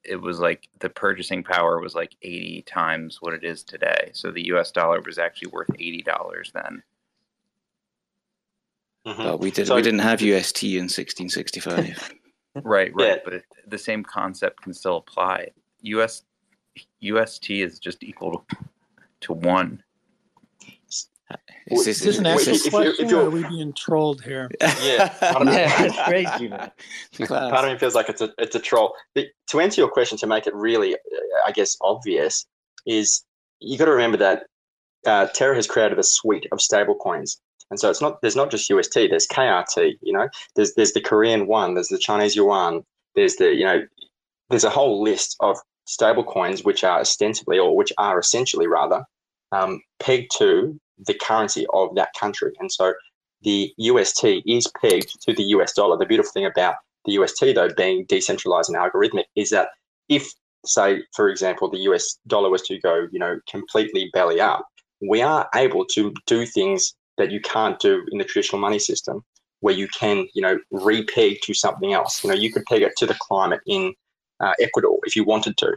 [0.03, 4.09] it was like the purchasing power was like 80 times what it is today.
[4.13, 6.83] So the US dollar was actually worth $80 then.
[9.07, 9.17] Mhm.
[9.17, 9.67] Well, we did.
[9.67, 12.13] So- we didn't have UST in 1665.
[12.63, 13.15] Right, right, Yeah.
[13.23, 15.51] but it, the same concept can still apply.
[15.83, 16.23] US
[16.99, 18.45] UST is just equal
[19.21, 19.81] to 1.
[21.67, 23.71] It's, Is this an actual access if you- question, if you're- or are we being
[23.73, 24.49] trolled here?
[24.83, 25.43] Yeah, I.
[25.53, 26.71] Yeah, it's crazy, man.
[27.27, 28.93] Part of me feels like it's a it's a troll.
[29.15, 30.97] The, to answer your question, to make it really, uh,
[31.47, 32.45] I guess, obvious,
[32.85, 33.23] is
[33.61, 34.43] you got to remember that
[35.05, 37.39] uh, Terra has created a suite of stable coins,
[37.71, 38.93] and so it's not there's not just UST.
[38.93, 39.97] There's KRT.
[40.01, 41.73] You know, there's there's the Korean one.
[41.73, 42.83] There's the Chinese yuan.
[43.15, 43.81] There's the you know,
[44.49, 49.03] there's a whole list of stable coins which are ostensibly or which are essentially rather
[49.51, 52.93] um, pegged to the currency of that country, and so
[53.41, 55.97] the UST is pegged to the US dollar.
[55.97, 59.69] The beautiful thing about the UST, though, being decentralized and algorithmic, is that
[60.09, 60.31] if,
[60.63, 64.63] say, for example, the US dollar was to go, you know, completely belly up,
[65.01, 69.23] we are able to do things that you can't do in the traditional money system,
[69.59, 72.23] where you can, you know, repeg to something else.
[72.23, 73.93] You know, you could peg it to the climate in
[74.39, 75.75] uh, Ecuador if you wanted to.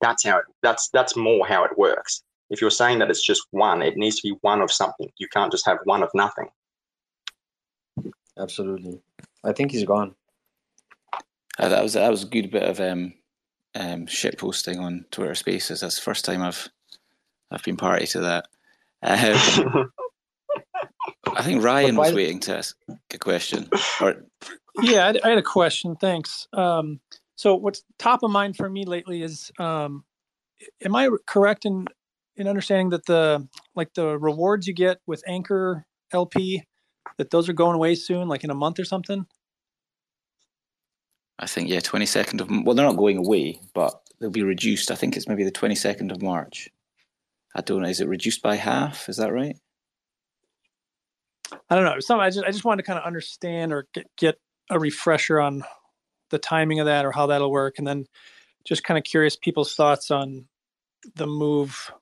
[0.00, 0.44] That's how it.
[0.62, 2.22] That's that's more how it works.
[2.50, 5.10] If you're saying that it's just one, it needs to be one of something.
[5.18, 6.48] You can't just have one of nothing.
[8.38, 9.00] Absolutely.
[9.42, 10.14] I think he's gone.
[11.58, 13.14] Uh, that was that was a good bit of um,
[13.74, 15.80] um, shit posting on Twitter Spaces.
[15.80, 16.68] That's the first time I've
[17.50, 18.48] I've been party to that.
[19.02, 19.90] Um,
[21.34, 22.76] I think Ryan was waiting to ask
[23.12, 23.68] a question.
[24.00, 24.24] Or
[24.82, 25.96] Yeah, I had, I had a question.
[25.96, 26.46] Thanks.
[26.52, 27.00] Um,
[27.34, 30.04] so what's top of mind for me lately is, um,
[30.84, 31.86] am I correct in
[32.36, 36.62] in understanding that the like the rewards you get with Anchor LP,
[37.18, 39.26] that those are going away soon, like in a month or something?
[41.38, 44.90] I think yeah, twenty second of well, they're not going away, but they'll be reduced.
[44.90, 46.68] I think it's maybe the twenty second of March.
[47.54, 47.88] I don't know.
[47.88, 49.08] Is it reduced by half?
[49.08, 49.56] Is that right?
[51.68, 52.00] I don't know.
[52.00, 54.36] Some I just I just wanted to kind of understand or get, get
[54.70, 55.64] a refresher on
[56.30, 58.06] the timing of that or how that'll work, and then
[58.64, 60.46] just kind of curious people's thoughts on
[61.14, 61.92] the move,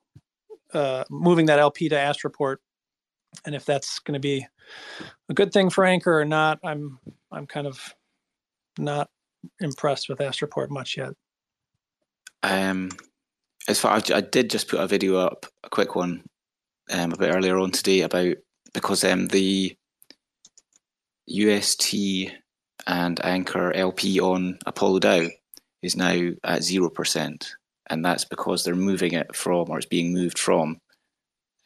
[0.73, 2.57] uh, moving that LP to Astroport,
[3.45, 4.45] and if that's going to be
[5.29, 6.59] a good thing for Anchor or not.
[6.63, 6.99] I'm
[7.31, 7.93] I'm kind of
[8.77, 9.09] not
[9.59, 11.13] impressed with Astroport much yet.
[12.43, 12.91] Um,
[13.67, 16.23] as far I, did just put a video up, a quick one,
[16.91, 18.35] um, a bit earlier on today about
[18.75, 19.75] because um the
[21.27, 21.95] UST
[22.85, 25.31] and Anchor LP on Apollo DAO
[25.81, 27.55] is now at zero percent,
[27.89, 30.79] and that's because they're moving it from, or it's being moved from,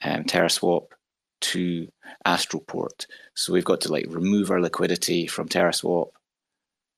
[0.02, 0.88] um, TerraSwap
[1.41, 1.89] to
[2.26, 3.06] Astroport.
[3.36, 6.12] So we've got to like remove our liquidity from TerraSwap,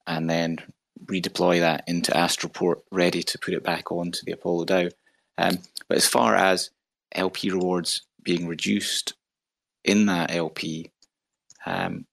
[0.06, 0.60] and then
[1.06, 4.92] redeploy that into Astroport, ready to put it back onto the Apollo DAO.
[5.38, 6.70] Um, but as far as
[7.14, 9.14] LP rewards being reduced
[9.84, 10.92] in that LP,
[11.66, 12.06] um,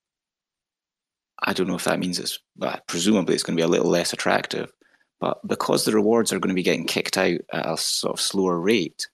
[1.40, 3.90] I don't know if that means it's, well, presumably it's going to be a little
[3.90, 4.72] less attractive.
[5.20, 8.20] But because the rewards are going to be getting kicked out at a sort of
[8.20, 9.08] slower rate,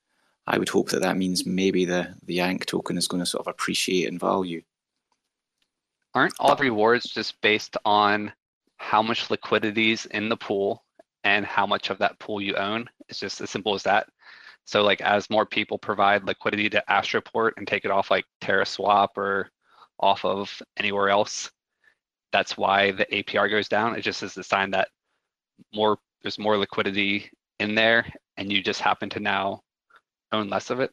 [0.47, 3.47] I would hope that that means maybe the, the Yank token is going to sort
[3.47, 4.62] of appreciate in value.
[6.14, 8.33] Aren't all rewards just based on
[8.77, 10.85] how much liquidity is in the pool
[11.25, 12.88] and how much of that pool you own?
[13.09, 14.09] It's just as simple as that.
[14.64, 19.09] So like as more people provide liquidity to Astroport and take it off like TerraSwap
[19.16, 19.50] or
[20.00, 21.50] off of anywhere else,
[22.33, 23.96] that's why the APR goes down.
[23.96, 24.88] It just is a sign that
[25.74, 29.61] more there's more liquidity in there and you just happen to now
[30.33, 30.90] own less of it.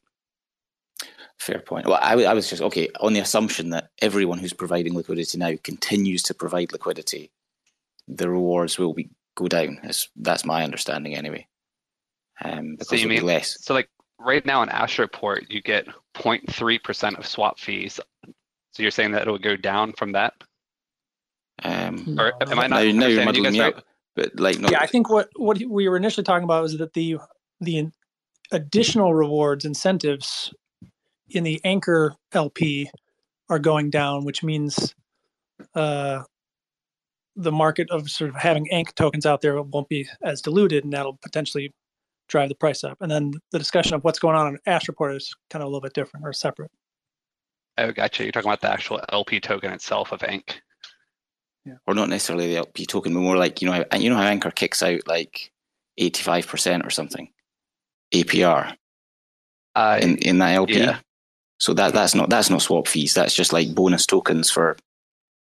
[1.39, 1.87] Fair point.
[1.87, 5.53] Well, I, I was just okay on the assumption that everyone who's providing liquidity now
[5.63, 7.31] continues to provide liquidity.
[8.07, 9.79] The rewards will be go down.
[9.81, 11.47] That's, that's my understanding anyway.
[12.43, 13.57] Um, because So you it'll be mean less.
[13.63, 17.99] so like right now in Astroport you get 0.3% of swap fees.
[18.73, 20.33] So you're saying that it'll go down from that?
[21.63, 23.75] Um, Or am I now, not now you're understanding you muddling guys me right?
[23.75, 23.85] up.
[24.15, 26.93] But like, no, Yeah, I think what what we were initially talking about was that
[26.93, 27.17] the
[27.59, 27.89] the
[28.51, 30.53] additional rewards incentives
[31.29, 32.89] in the anchor LP
[33.49, 34.93] are going down, which means
[35.75, 36.23] uh,
[37.35, 40.91] the market of sort of having anchor tokens out there won't be as diluted, and
[40.93, 41.73] that'll potentially
[42.31, 42.97] drive the price up.
[43.01, 45.81] And then the discussion of what's going on in Astroport is kind of a little
[45.81, 46.71] bit different or separate.
[47.77, 48.23] Oh, gotcha.
[48.23, 50.61] You're talking about the actual LP token itself of Ink.
[51.65, 51.75] Yeah.
[51.85, 54.23] Or not necessarily the LP token, but more like you know, how, you know how
[54.23, 55.51] Anchor kicks out like
[55.97, 57.29] eighty five percent or something
[58.13, 58.75] APR
[59.75, 60.79] Uh, in in that LP.
[60.79, 60.99] yeah.
[61.59, 63.13] So that that's not that's not swap fees.
[63.13, 64.75] That's just like bonus tokens for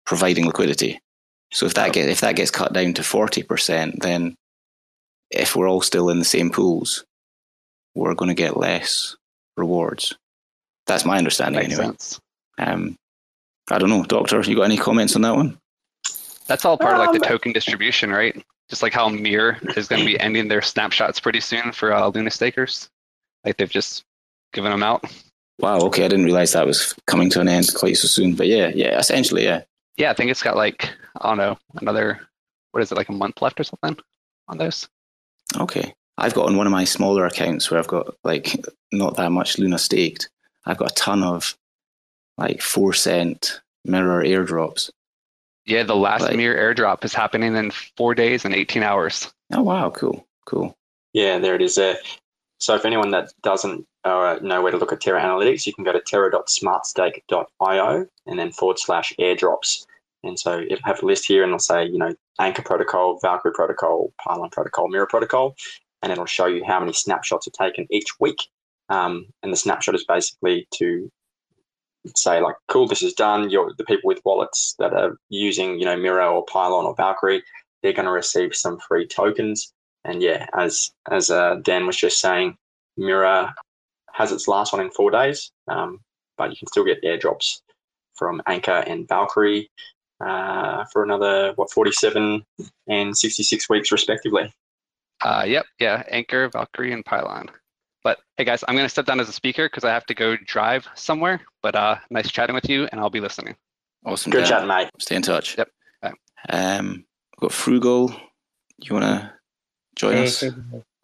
[0.06, 1.00] providing liquidity.
[1.52, 4.36] So if that get if that gets cut down to forty percent, then
[5.34, 7.06] if we're all still in the same pools,
[7.96, 9.16] we're going to get less
[9.58, 10.16] rewards.
[10.88, 11.92] That's my understanding makes anyway.
[11.92, 12.20] sense.
[12.58, 12.96] Um,
[13.72, 14.42] I don't know, Doctor.
[14.42, 15.58] You got any comments on that one?
[16.48, 18.44] That's all part of like the Um, token distribution, right?
[18.70, 22.08] Just like how Mir is going to be ending their snapshots pretty soon for uh,
[22.08, 22.90] Luna stakers.
[23.46, 24.04] Like they've just
[24.54, 25.06] given them out.
[25.60, 25.80] Wow.
[25.82, 28.36] Okay, I didn't realize that was coming to an end quite so soon.
[28.36, 29.64] But yeah, yeah, essentially, yeah.
[29.98, 30.90] Yeah, I think it's got like
[31.22, 32.20] I don't know another
[32.72, 33.98] what is it like a month left or something
[34.48, 34.90] on those.
[35.58, 35.94] Okay.
[36.18, 38.56] I've got on one of my smaller accounts where I've got like
[38.92, 40.30] not that much Luna staked.
[40.66, 41.58] I've got a ton of
[42.38, 44.90] like four cent mirror airdrops.
[45.66, 49.34] Yeah, the last Like- mirror airdrop is happening in four days and 18 hours.
[49.54, 50.76] Oh wow, cool, cool.
[51.14, 51.98] Yeah, there it is there.
[52.60, 55.84] So if anyone that doesn't uh, know where to look at Terra Analytics, you can
[55.84, 59.86] go to terra.smartstake.io and then forward slash airdrops.
[60.24, 63.54] And so it'll have a list here and it'll say, you know, Anchor Protocol, Valkyrie
[63.54, 65.56] Protocol, Pylon Protocol, Mirror Protocol,
[66.02, 68.40] and it'll show you how many snapshots are taken each week.
[68.90, 71.12] Um, and the snapshot is basically to
[72.16, 73.50] say like, cool, this is done.
[73.50, 77.44] You're the people with wallets that are using, you know, Mirror or Pylon or Valkyrie,
[77.82, 79.74] they're going to receive some free tokens.
[80.06, 82.58] And yeah, as as uh, Dan was just saying,
[82.98, 83.54] Mirror
[84.14, 86.00] has its last one in four days, um,
[86.38, 87.62] but you can still get airdrops
[88.16, 89.70] from Anchor and Valkyrie
[90.26, 92.44] uh, for another what 47
[92.88, 94.52] and 66 weeks respectively.
[95.22, 97.50] Uh, yep, yeah, Anchor, Valkyrie, and Pylon.
[98.04, 100.14] But hey, guys, I'm going to step down as a speaker because I have to
[100.14, 101.40] go drive somewhere.
[101.62, 103.56] But uh, nice chatting with you, and I'll be listening.
[104.06, 104.32] Awesome.
[104.32, 104.48] Good Dan.
[104.50, 104.90] chatting, mate.
[105.00, 105.58] Stay in touch.
[105.58, 105.70] Yep.
[106.02, 106.12] Bye.
[106.50, 108.14] Um, we've got Frugal.
[108.80, 109.32] You want to
[109.96, 110.44] join Hey, us?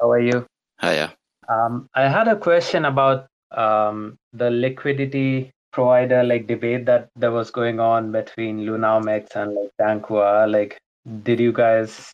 [0.02, 0.46] how are you?
[0.82, 1.14] Hiya.
[1.48, 7.52] Um, I had a question about um, the liquidity provider like debate that that was
[7.52, 10.52] going on between Lunaomics and like Danku.
[10.52, 10.78] Like,
[11.24, 12.12] did you guys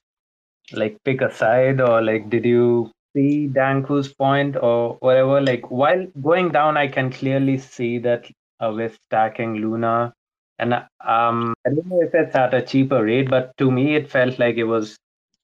[0.74, 5.42] like pick a side or like did you see Danku's point or whatever?
[5.42, 8.26] Like, while going down, I can clearly see that
[8.60, 10.14] uh, with stacking Luna.
[10.60, 14.10] And um, I don't know if it's at a cheaper rate, but to me, it
[14.10, 14.98] felt like it was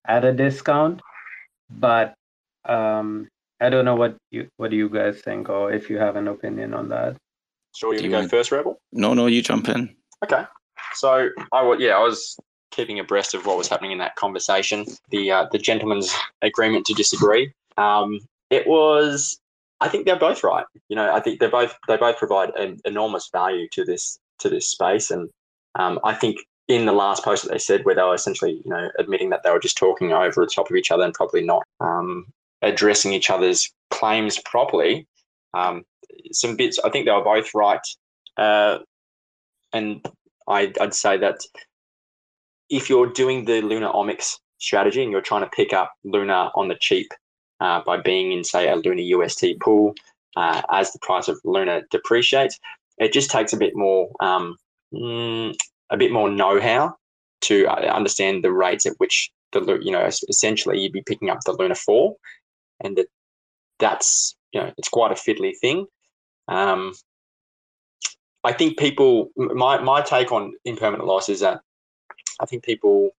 [0.05, 1.01] at a discount.
[1.69, 2.13] But
[2.65, 3.27] um,
[3.59, 6.27] I don't know what you what do you guys think, or if you have an
[6.27, 7.17] opinion on that.
[7.73, 8.81] Sure, you you to go want- first, Rebel?
[8.91, 9.95] No, no, you jump in.
[10.23, 10.43] Okay.
[10.93, 12.37] So I wa- yeah, I was
[12.71, 14.85] keeping abreast of what was happening in that conversation.
[15.09, 17.53] The uh, the gentleman's agreement to disagree.
[17.77, 19.39] Um, it was.
[19.79, 20.65] I think they're both right.
[20.89, 24.49] You know, I think they both they both provide an enormous value to this to
[24.49, 25.29] this space, and
[25.75, 28.69] um, I think in the last post that they said, where they were essentially you
[28.69, 31.43] know admitting that they were just talking over the top of each other and probably
[31.43, 32.27] not um,
[32.61, 35.07] addressing each other's claims properly.
[35.53, 35.83] Um,
[36.31, 37.85] some bits, I think they were both right.
[38.37, 38.79] Uh,
[39.73, 40.05] and
[40.47, 41.39] I'd, I'd say that
[42.69, 46.67] if you're doing the Luna Omics strategy and you're trying to pick up Luna on
[46.67, 47.07] the cheap
[47.59, 49.93] uh, by being in, say, a Luna UST pool
[50.35, 52.59] uh, as the price of Luna depreciates,
[52.97, 54.55] it just takes a bit more, um,
[54.93, 55.53] mm,
[55.89, 56.95] a bit more know-how
[57.41, 61.39] to uh, understand the rates at which the you know essentially you'd be picking up
[61.45, 62.15] the Luna four,
[62.79, 63.07] and that
[63.79, 65.85] that's you know it's quite a fiddly thing.
[66.51, 66.93] Um,
[68.43, 71.61] I think people, my, my take on impermanent loss is that
[72.39, 73.11] I think people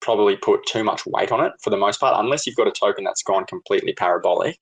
[0.00, 2.72] probably put too much weight on it for the most part, unless you've got a
[2.72, 4.58] token that's gone completely parabolic.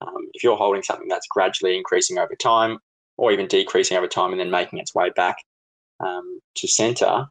[0.00, 2.78] Um, if you're holding something that's gradually increasing over time
[3.16, 5.36] or even decreasing over time and then making its way back
[6.00, 7.26] um, to center,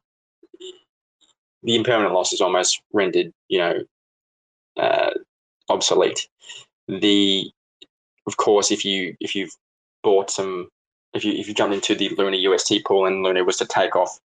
[1.64, 3.80] the impermanent loss is almost rendered, you know,
[4.78, 5.12] uh,
[5.70, 6.28] obsolete.
[6.88, 7.50] The,
[8.28, 9.56] of course, if you if you've
[10.06, 10.70] bought some
[11.14, 13.96] if you if you jumped into the Luna UST pool and Luna was to take
[13.96, 14.20] off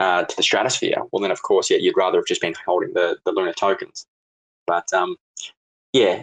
[0.00, 2.94] uh, to the stratosphere, well then of course yeah you'd rather have just been holding
[2.94, 4.06] the the Luna tokens.
[4.66, 5.16] But um,
[5.92, 6.22] yeah,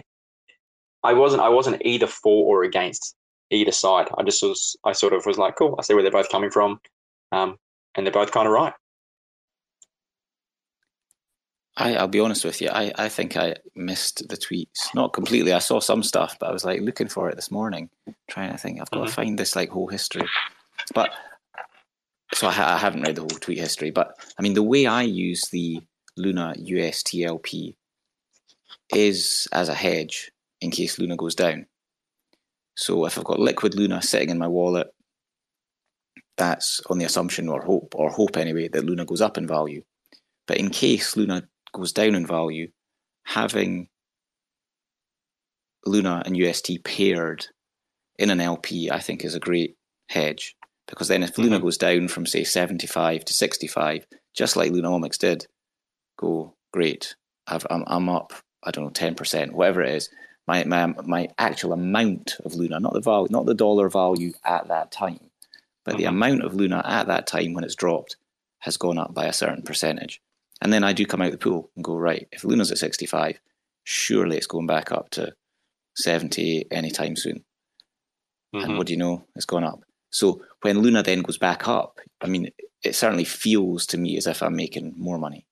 [1.04, 3.14] I wasn't I wasn't either for or against
[3.50, 4.08] either side.
[4.16, 5.76] I just was I sort of was like cool.
[5.78, 6.80] I see where they're both coming from,
[7.32, 7.58] um,
[7.94, 8.72] and they're both kind of right.
[11.76, 12.68] I, I'll be honest with you.
[12.68, 14.94] I, I think I missed the tweets.
[14.94, 15.52] Not completely.
[15.54, 17.88] I saw some stuff, but I was like looking for it this morning,
[18.28, 18.80] trying to think.
[18.80, 19.06] I've got Mhm.
[19.06, 20.28] to find this like whole history.
[20.94, 21.10] But
[22.34, 23.90] so I, I haven't read the whole tweet history.
[23.90, 25.80] But I mean, the way I use the
[26.16, 27.74] Luna USTLP
[28.94, 30.30] is as a hedge
[30.60, 31.66] in case Luna goes down.
[32.76, 34.88] So if I've got liquid Luna sitting in my wallet,
[36.36, 39.82] that's on the assumption or hope or hope anyway that Luna goes up in value.
[40.46, 42.70] But in case Luna goes down in value,
[43.24, 43.88] having
[45.84, 47.46] Luna and UST paired
[48.18, 49.76] in an LP, I think, is a great
[50.08, 55.18] hedge because then if Luna goes down from say 75 to 65, just like Lunaomics
[55.18, 55.46] did,
[56.18, 57.14] go great.
[57.46, 58.32] I've, I'm, I'm up,
[58.62, 60.10] I don't know, 10%, whatever it is.
[60.46, 64.68] My, my, my actual amount of Luna, not the value, not the dollar value at
[64.68, 65.20] that time,
[65.84, 66.08] but the Mhm.
[66.08, 68.16] amount of Luna at that time when it's dropped
[68.58, 70.20] has gone up by a certain percentage.
[70.62, 73.38] And then I do come out the pool and go, right, if Luna's at 65,
[73.82, 75.34] surely it's going back up to
[75.96, 77.44] 70 anytime soon.
[78.54, 78.76] and Mhm.
[78.76, 79.24] what do you know?
[79.34, 79.82] It's gone up.
[80.10, 82.50] So when Luna then goes back up, I mean,
[82.82, 85.46] it certainly feels to me as if I'm making more money.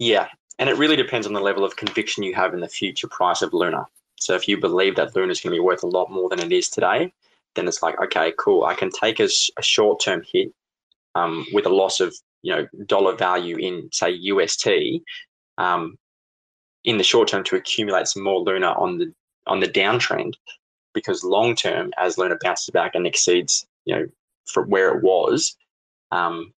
[0.00, 0.28] Yeah,
[0.58, 3.40] and it really depends on the level of conviction you have in the future price
[3.40, 3.86] of Luna.
[4.18, 6.40] So if you believe that Luna is going to be worth a lot more than
[6.40, 7.12] it is today,
[7.54, 8.64] then it's like, okay, cool.
[8.64, 9.28] I can take a
[9.62, 10.52] short-term hit
[11.14, 14.68] um, with a loss of you know dollar value in say UST
[15.58, 15.96] um,
[16.84, 19.12] in the short term to accumulate some more Luna on the
[19.46, 20.34] on the downtrend,
[20.94, 24.06] because long term, as Luna bounces back and exceeds you know
[24.46, 25.56] from where it was,
[26.10, 26.52] um,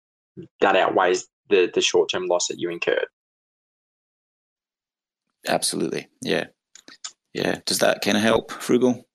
[0.60, 3.06] that outweighs the the short-term loss that you incurred.
[5.46, 6.08] Absolutely.
[6.20, 6.46] Yeah.
[7.34, 7.60] Yeah.
[7.66, 9.06] Does that kind of help, Frugal?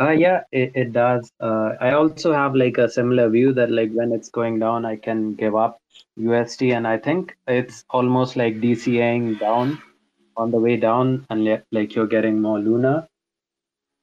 [0.00, 1.30] Uh, yeah, it, it does.
[1.40, 4.96] Uh, I also have like a similar view that like when it's going down, I
[4.96, 5.80] can give up
[6.16, 9.82] USD, and I think it's almost like DCAing down
[10.36, 13.08] on the way down, and like you're getting more Luna.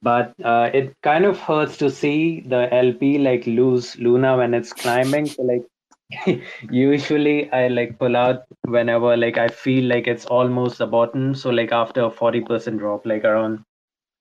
[0.01, 4.73] But uh, it kind of hurts to see the LP like lose Luna when it's
[4.73, 5.27] climbing.
[5.27, 5.65] So like
[6.71, 11.35] usually I like pull out whenever like I feel like it's almost the bottom.
[11.35, 13.63] So like after a forty percent drop, like around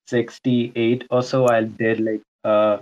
[0.07, 2.79] 68 or so i did like uh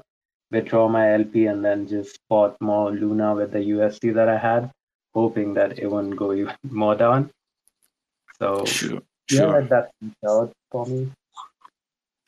[0.51, 4.71] withdraw my lp and then just bought more luna with the usd that i had
[5.15, 7.31] hoping that it wouldn't go even more down
[8.39, 9.01] so Sure.
[9.31, 9.63] yeah Sure.
[9.63, 9.91] that,
[10.29, 11.11] out for me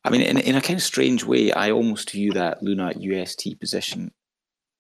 [0.05, 3.59] I mean, in, in a kind of strange way, I almost view that Luna UST
[3.59, 4.13] position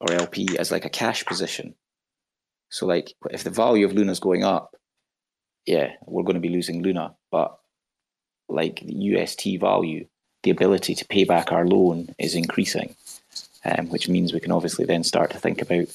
[0.00, 1.74] or LP as like a cash position.
[2.68, 4.74] So, like, if the value of Luna is going up,
[5.64, 7.14] yeah, we're going to be losing Luna.
[7.32, 7.56] But
[8.48, 10.06] like the UST value,
[10.42, 12.94] the ability to pay back our loan is increasing,
[13.64, 15.86] um, which means we can obviously then start to think about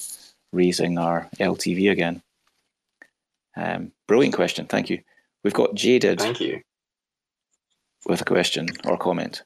[0.52, 2.22] raising our LTV again.
[3.56, 4.66] Um, brilliant question.
[4.66, 5.00] Thank you.
[5.44, 6.60] We've got Jaded Thank you.
[8.06, 9.42] with a question or comment.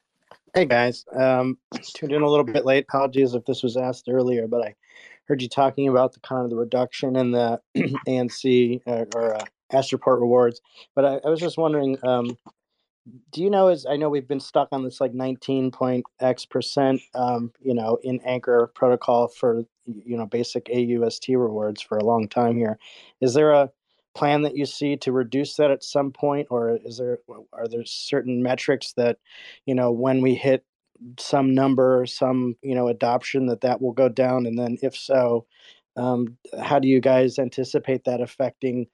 [0.54, 1.58] Hey guys, um,
[1.94, 2.84] tuned in a little bit late.
[2.88, 4.74] Apologies if this was asked earlier, but I
[5.26, 9.44] heard you talking about the kind of the reduction in the ANC uh, or uh,
[9.72, 10.60] Astroport rewards.
[10.94, 12.38] But I, I was just wondering, um,
[13.30, 13.68] do you know?
[13.68, 17.74] Is I know we've been stuck on this like 19 point X percent, um, you
[17.74, 22.78] know, in Anchor protocol for you know basic AUST rewards for a long time here.
[23.20, 23.70] Is there a
[24.14, 27.18] plan that you see to reduce that at some point, or is there
[27.52, 29.18] are there certain metrics that
[29.66, 30.64] you know when we hit
[31.18, 35.44] some number some you know adoption that that will go down and then if so
[35.96, 38.86] um, how do you guys anticipate that affecting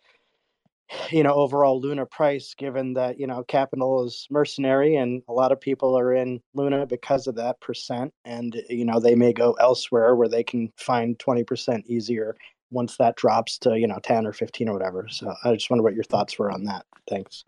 [1.10, 5.52] you know overall luna price given that you know capital is mercenary and a lot
[5.52, 9.52] of people are in luna because of that percent and you know they may go
[9.54, 12.36] elsewhere where they can find 20% easier
[12.72, 15.82] once that drops to you know 10 or 15 or whatever so i just wonder
[15.82, 17.44] what your thoughts were on that thanks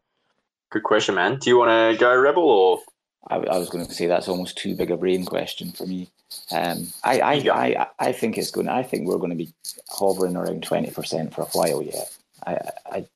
[0.72, 1.38] Good question, man.
[1.38, 2.80] Do you want to go Rebel or
[3.28, 6.11] I, I was going to say that's almost too big a brain question for me.
[6.51, 8.70] Um, I, I, I, I think it's going.
[8.70, 9.53] I think we're going to be
[9.90, 12.11] hovering around twenty percent for a while yet.
[12.47, 13.07] I, I,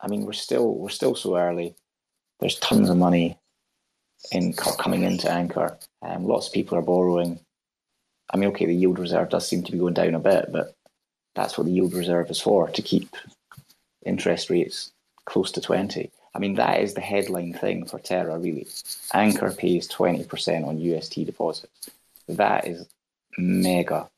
[0.00, 1.74] I mean, we're still we're still so early.
[2.40, 3.38] There's tons of money
[4.30, 7.40] in coming into Anchor, and um, lots of people are borrowing.
[8.30, 10.74] I mean, okay, the yield reserve does seem to be going down a bit, but
[11.34, 13.14] that's what the yield reserve is for to keep
[14.04, 14.92] interest rates
[15.24, 16.10] close to twenty.
[16.36, 18.66] I mean, that is the headline thing for Terra, really.
[19.14, 21.88] Anchor pays 20% on UST deposits.
[22.28, 22.86] That is
[23.38, 24.10] mega.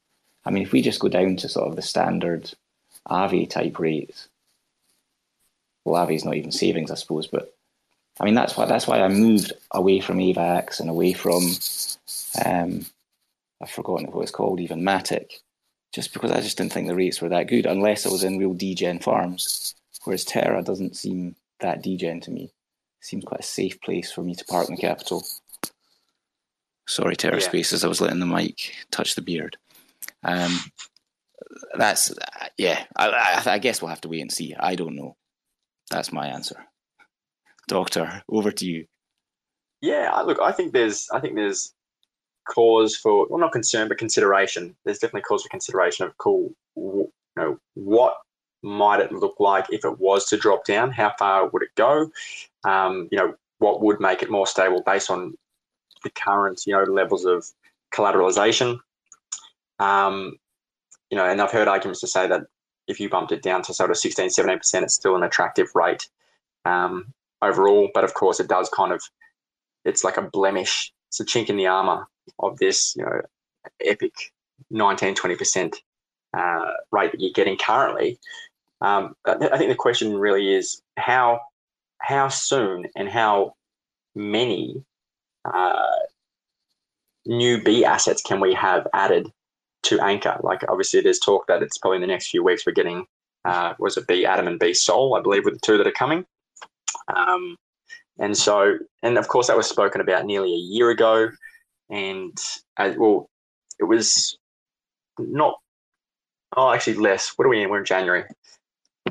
[0.45, 2.53] I mean, if we just go down to sort of the standard
[3.09, 4.29] Aave type rates,
[5.89, 7.55] well, Aave's not even savings, I suppose, but
[8.21, 11.43] I mean, that's why that's why I moved away from AVAX and away from,
[12.45, 12.87] um,
[13.63, 15.33] I've forgotten what it's called, even Matic,
[15.93, 18.39] just because I just didn't think the rates were that good, unless it was in
[18.39, 19.75] real degen farms,
[20.05, 22.51] whereas Terra doesn't seem that degen to me.
[23.01, 25.23] Seems quite a safe place for me to park my capital.
[26.87, 27.41] Sorry, Terra Yeah.
[27.41, 29.57] Spaces, I was letting the mic touch the beard.
[30.25, 30.59] Um,
[31.77, 32.13] that's
[32.57, 32.83] yeah.
[32.97, 33.09] I,
[33.47, 34.55] I, I guess we'll have to wait and see.
[34.59, 35.17] I don't know.
[35.91, 36.65] That's my answer.
[37.67, 38.87] Doctor, over to you.
[39.81, 41.75] Yeah, I- look, I think there's, I think there's
[42.49, 44.75] cause for, well, not concern, but consideration.
[44.85, 48.17] There's definitely cause for consideration of, cool, you know, what
[48.63, 50.91] might it look like if it was to drop down?
[50.91, 52.11] How far would it go?
[52.65, 55.37] Um, you know, what would make it more stable based on
[56.03, 57.47] the current, you know, levels of
[57.95, 58.79] collateralization?
[59.79, 60.39] Um,
[61.11, 62.43] you know, and I've heard arguments to say that
[62.89, 66.09] if you bumped it down to sort of 16, 17%, it's still an attractive rate
[66.65, 67.13] um,
[67.43, 67.91] overall.
[67.95, 69.03] But of course, it does kind of,
[69.85, 70.93] it's like a blemish.
[71.09, 72.09] It's a chink in the armor
[72.39, 73.21] of this, you know,
[73.85, 74.15] epic
[74.71, 75.75] 19, 20%
[76.37, 78.19] uh, rate that you're getting currently.
[78.81, 81.41] Um, I think the question really is how
[82.01, 83.57] how soon and how
[84.15, 84.85] many
[85.45, 85.97] uh,
[87.27, 89.33] new B assets can we have added
[89.85, 90.39] to Anchor?
[90.43, 93.07] Like obviously, there's talk that it's probably in the next few weeks we're getting
[93.45, 95.93] uh, was it B Atom and B Sol, I believe, were the two that are
[95.93, 96.27] coming.
[97.15, 97.57] Um,
[98.19, 101.31] and so, and of course, that was spoken about nearly a year ago.
[101.91, 102.37] And
[102.77, 103.31] uh, well,
[103.79, 104.37] it was
[105.19, 105.59] not.
[106.57, 107.33] Oh, actually, less.
[107.37, 107.71] What are we in?
[107.71, 108.25] We're in January.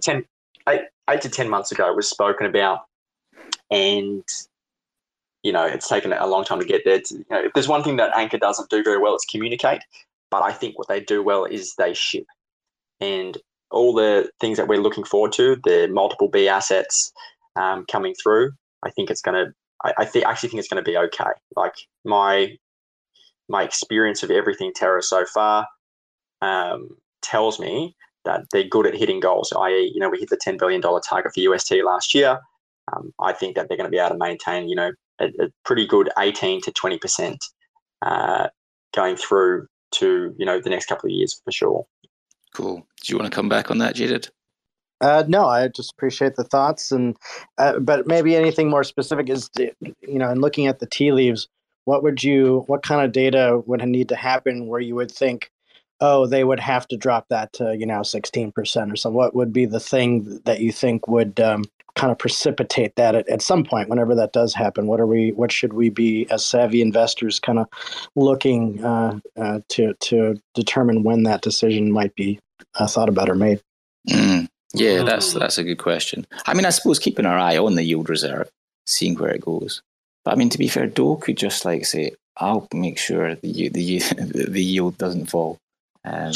[0.02, 0.26] Ten,
[0.70, 2.82] eight, eight to ten months ago, it was spoken about,
[3.72, 4.24] and
[5.44, 7.00] you know, it's taken a long time to get there.
[7.00, 9.82] To, you know, if there's one thing that Anchor doesn't do very well, it's communicate.
[10.30, 12.26] But I think what they do well is they ship.
[13.00, 13.38] And
[13.72, 17.12] all the things that we're looking forward to, the multiple B assets
[17.56, 18.52] um, coming through,
[18.84, 19.52] I think it's going to.
[19.84, 21.32] I, I think actually think it's going to be okay.
[21.56, 21.74] Like
[22.06, 22.58] my
[23.50, 25.68] my experience of everything Terra so far
[26.42, 26.90] um,
[27.22, 29.54] tells me that they're good at hitting goals.
[29.58, 32.40] I.e., you know, we hit the ten billion dollar target for UST last year.
[32.94, 35.50] Um, I think that they're going to be able to maintain, you know, a, a
[35.66, 37.46] pretty good 18 to 20 percent
[38.02, 38.48] uh,
[38.96, 41.86] going through to you know the next couple of years for sure.
[42.54, 42.86] Cool.
[43.04, 44.30] Do you want to come back on that, Jared?
[45.00, 47.16] Uh, no, I just appreciate the thoughts, and
[47.58, 51.48] uh, but maybe anything more specific is you know, in looking at the tea leaves,
[51.86, 55.52] what would you, what kind of data would need to happen where you would think,
[56.02, 59.16] oh, they would have to drop that to you know sixteen percent or something?
[59.16, 61.64] What would be the thing that you think would um,
[61.98, 64.88] kind of precipitate that at, at some point whenever that does happen.
[64.88, 67.68] What are we what should we be as savvy investors kind of
[68.16, 72.40] looking uh, uh, to to determine when that decision might be
[72.76, 73.62] uh, thought about or made?
[74.08, 74.48] Mm.
[74.74, 76.26] yeah that's that's a good question.
[76.46, 78.50] I mean i suppose keeping our eye on the yield reserve
[78.86, 79.82] seeing where it goes.
[80.24, 83.70] But i mean to be fair Do could just like say i'll make sure the
[83.70, 84.00] the
[84.50, 85.58] the yield doesn't fall.
[86.06, 86.32] Um,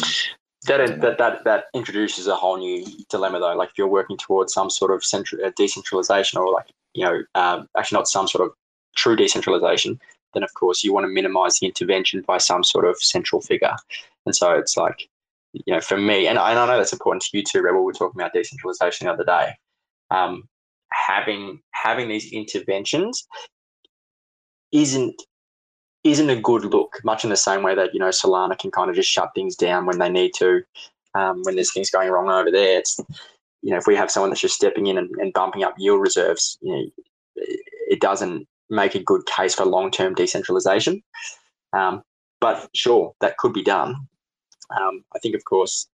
[0.67, 3.55] that, that that that introduces a whole new dilemma though.
[3.55, 7.23] Like if you're working towards some sort of central uh, decentralization, or like you know,
[7.35, 8.53] um, actually not some sort of
[8.95, 9.99] true decentralization,
[10.33, 13.75] then of course you want to minimize the intervention by some sort of central figure.
[14.25, 15.09] And so it's like,
[15.53, 17.79] you know, for me, and I, and I know that's important to you too, Rebel.
[17.79, 19.55] We were talking about decentralization the other day.
[20.11, 20.47] Um,
[20.91, 23.25] having having these interventions
[24.71, 25.21] isn't
[26.03, 28.89] isn't a good look, much in the same way that, you know, Solana can kind
[28.89, 30.63] of just shut things down when they need to,
[31.13, 32.79] um, when there's things going wrong over there.
[32.79, 32.99] It's,
[33.61, 36.01] you know, if we have someone that's just stepping in and, and bumping up yield
[36.01, 36.83] reserves, you know,
[37.35, 41.03] it doesn't make a good case for long term decentralization.
[41.73, 42.01] Um,
[42.39, 43.95] but sure, that could be done.
[44.79, 45.87] Um, I think, of course,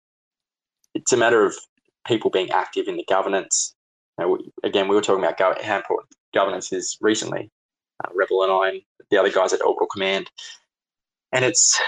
[0.94, 1.56] it's a matter of
[2.06, 3.74] people being active in the governance.
[4.18, 7.50] We, again, we were talking about go- how important governance is recently
[8.04, 10.30] uh, Rebel and I and the other guys at Orbital Command.
[11.32, 11.80] And it's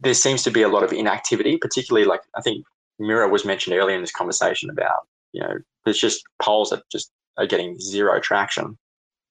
[0.00, 2.64] there seems to be a lot of inactivity, particularly like I think
[2.98, 7.10] Mirror was mentioned earlier in this conversation about, you know, there's just polls that just
[7.36, 8.78] are getting zero traction.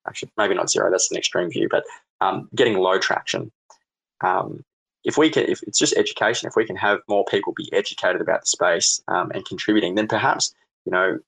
[0.07, 1.83] Actually, maybe not zero, that's an extreme view, but
[2.21, 3.51] um, getting low traction.
[4.21, 4.63] Um,
[5.03, 8.21] if we can, if it's just education, if we can have more people be educated
[8.21, 10.53] about the space um, and contributing, then perhaps,
[10.85, 11.19] you know,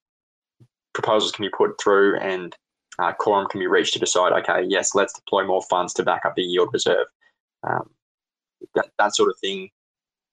[0.93, 2.55] proposals can be put through and
[2.99, 6.25] uh, quorum can be reached to decide, okay, yes, let's deploy more funds to back
[6.25, 7.07] up the yield reserve.
[7.63, 7.89] Um,
[8.75, 9.69] that, that sort of thing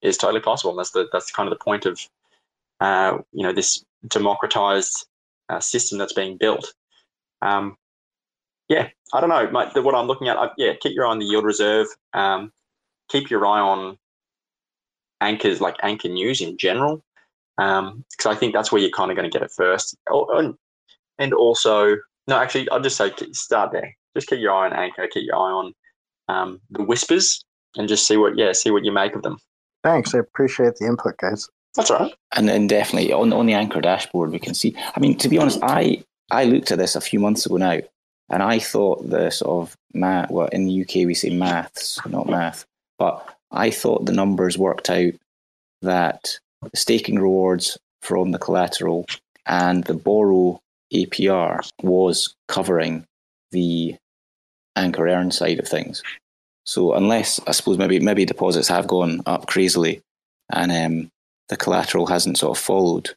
[0.02, 0.74] is totally possible.
[0.74, 2.00] That's the that's kind of the point of
[2.80, 5.06] uh, you know this democratized
[5.48, 6.72] uh, system that's being built.
[7.42, 7.76] Um,
[8.68, 9.50] yeah, I don't know.
[9.50, 11.88] My, the, what I'm looking at, I, yeah, keep your eye on the yield reserve.
[12.14, 12.52] Um,
[13.08, 13.98] keep your eye on
[15.20, 17.02] anchors like anchor news in general,
[17.56, 19.96] because um, I think that's where you're kind of going to get it first.
[20.10, 20.54] Oh,
[21.18, 21.96] and also
[22.26, 23.96] no, actually, I'll just say start there.
[24.16, 25.72] Just keep your eye on Anchor, keep your eye on
[26.28, 27.44] um, the whispers,
[27.76, 29.38] and just see what yeah, see what you make of them.
[29.82, 31.48] Thanks, I appreciate the input, guys.
[31.76, 32.12] That's right.
[32.34, 34.76] And and definitely on on the Anchor dashboard, we can see.
[34.94, 37.78] I mean, to be honest, I I looked at this a few months ago now,
[38.28, 40.30] and I thought the sort of math.
[40.30, 42.64] Well, in the UK we say maths, not math,
[42.98, 45.14] but I thought the numbers worked out
[45.82, 49.06] that the staking rewards from the collateral
[49.46, 50.60] and the borrow
[50.92, 53.04] APR was covering
[53.52, 53.96] the
[54.76, 56.02] anchor earn side of things.
[56.64, 60.02] So unless I suppose maybe maybe deposits have gone up crazily
[60.52, 61.10] and um,
[61.48, 63.10] the collateral hasn't sort of followed,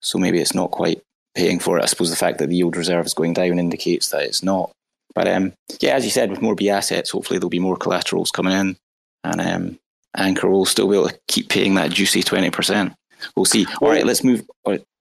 [0.00, 1.02] so maybe it's not quite
[1.34, 1.82] paying for it.
[1.82, 4.70] I suppose the fact that the yield reserve is going down indicates that it's not.
[5.14, 8.30] But um, yeah, as you said, with more B assets, hopefully there'll be more collaterals
[8.30, 8.76] coming in,
[9.24, 9.78] and um,
[10.16, 12.92] Anchor will still be able to keep paying that juicy twenty percent.
[13.36, 13.66] We'll see.
[13.80, 14.46] All right, let's move.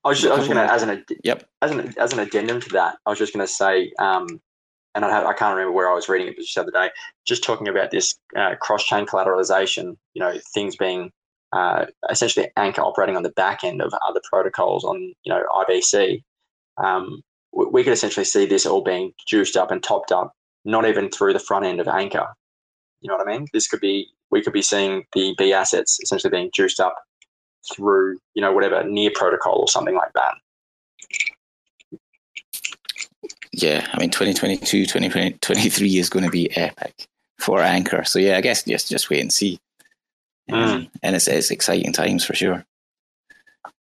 [0.03, 3.09] I was just, to, as an yep, as an as an addendum to that, I
[3.09, 4.27] was just going to say, um,
[4.95, 6.71] and I, have, I can't remember where I was reading it but just the other
[6.71, 6.89] day,
[7.25, 9.97] just talking about this uh, cross chain collateralization.
[10.13, 11.11] You know, things being
[11.51, 16.23] uh, essentially anchor operating on the back end of other protocols on you know IBC.
[16.77, 17.21] Um,
[17.51, 20.33] we, we could essentially see this all being juiced up and topped up,
[20.63, 22.27] not even through the front end of anchor.
[23.01, 23.47] You know what I mean?
[23.51, 26.95] This could be we could be seeing the B assets essentially being juiced up
[27.73, 30.33] through you know whatever near protocol or something like that.
[33.51, 37.07] Yeah, I mean 2022, 2023 is going to be epic
[37.39, 38.03] for Anchor.
[38.03, 39.59] So yeah, I guess just just wait and see.
[40.51, 40.89] Um, mm.
[41.03, 42.65] And it's it's exciting times for sure.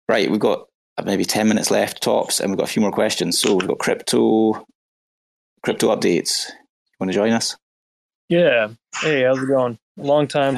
[0.08, 0.68] Right, we've got
[1.04, 3.40] maybe 10 minutes left tops and we've got a few more questions.
[3.40, 4.66] So we've got crypto
[5.64, 6.50] crypto updates.
[6.50, 7.58] You want to join us?
[8.30, 8.70] Yeah.
[9.02, 9.78] Hey, how's it going?
[9.98, 10.58] Long time.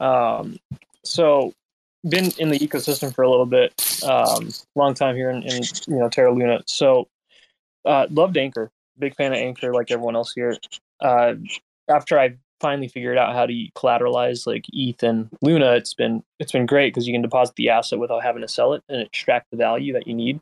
[0.00, 0.58] Um,
[1.04, 1.52] so
[2.08, 3.72] been in the ecosystem for a little bit.
[4.04, 6.62] Um, long time here in, in you know Terra Luna.
[6.66, 7.08] So
[7.84, 8.70] uh, loved Anchor.
[8.98, 10.56] Big fan of Anchor, like everyone else here.
[11.00, 11.34] Uh,
[11.88, 16.52] after I finally figured out how to collateralize like ETH and Luna, it's been it's
[16.52, 19.50] been great because you can deposit the asset without having to sell it and extract
[19.50, 20.40] the value that you need.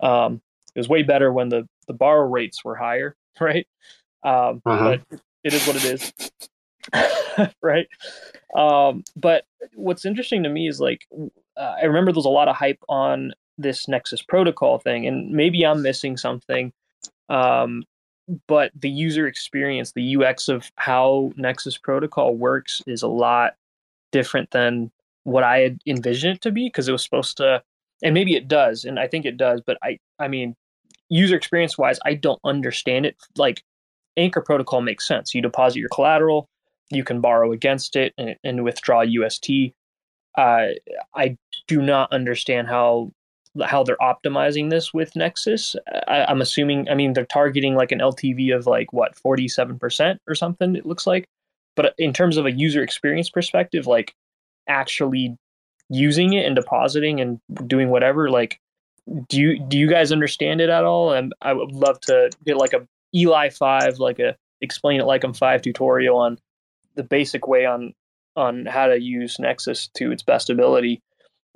[0.00, 0.40] Um,
[0.74, 3.66] it was way better when the the borrow rates were higher, right?
[4.22, 4.98] Um, uh-huh.
[5.10, 6.12] But it is what it is,
[7.62, 7.86] right?
[8.56, 11.06] Um, but what's interesting to me is like
[11.56, 15.64] uh, I remember there's a lot of hype on this Nexus protocol thing, and maybe
[15.64, 16.72] I'm missing something.
[17.28, 17.84] Um,
[18.48, 23.54] but the user experience, the UX of how Nexus protocol works is a lot
[24.12, 24.90] different than
[25.24, 27.62] what I had envisioned it to be because it was supposed to,
[28.02, 30.54] and maybe it does, and I think it does, but I, I mean,
[31.08, 33.16] user experience wise, I don't understand it.
[33.36, 33.62] Like
[34.16, 35.34] Anchor protocol makes sense.
[35.34, 36.48] You deposit your collateral,
[36.90, 39.50] you can borrow against it and, and withdraw UST.
[40.36, 40.66] Uh,
[41.14, 41.36] I
[41.68, 43.12] do not understand how
[43.62, 45.76] how they're optimizing this with Nexus.
[46.08, 50.34] I, am assuming, I mean, they're targeting like an LTV of like what 47% or
[50.34, 50.74] something.
[50.74, 51.28] It looks like,
[51.76, 54.12] but in terms of a user experience perspective, like
[54.68, 55.36] actually
[55.88, 58.58] using it and depositing and doing whatever, like,
[59.28, 61.12] do you do you guys understand it at all?
[61.12, 65.22] And I would love to get like a Eli five, like a explain it like
[65.24, 66.38] I'm five tutorial on
[66.94, 67.94] the basic way on
[68.36, 71.02] on how to use Nexus to its best ability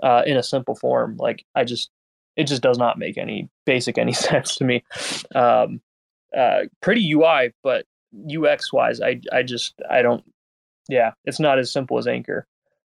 [0.03, 1.17] uh, in a simple form.
[1.17, 1.91] Like I just,
[2.37, 4.85] it just does not make any basic any sense to me.
[5.35, 5.81] Um,
[6.37, 7.87] uh, pretty UI, but
[8.31, 10.25] UX wise, I I just I don't.
[10.89, 12.47] Yeah, it's not as simple as Anchor.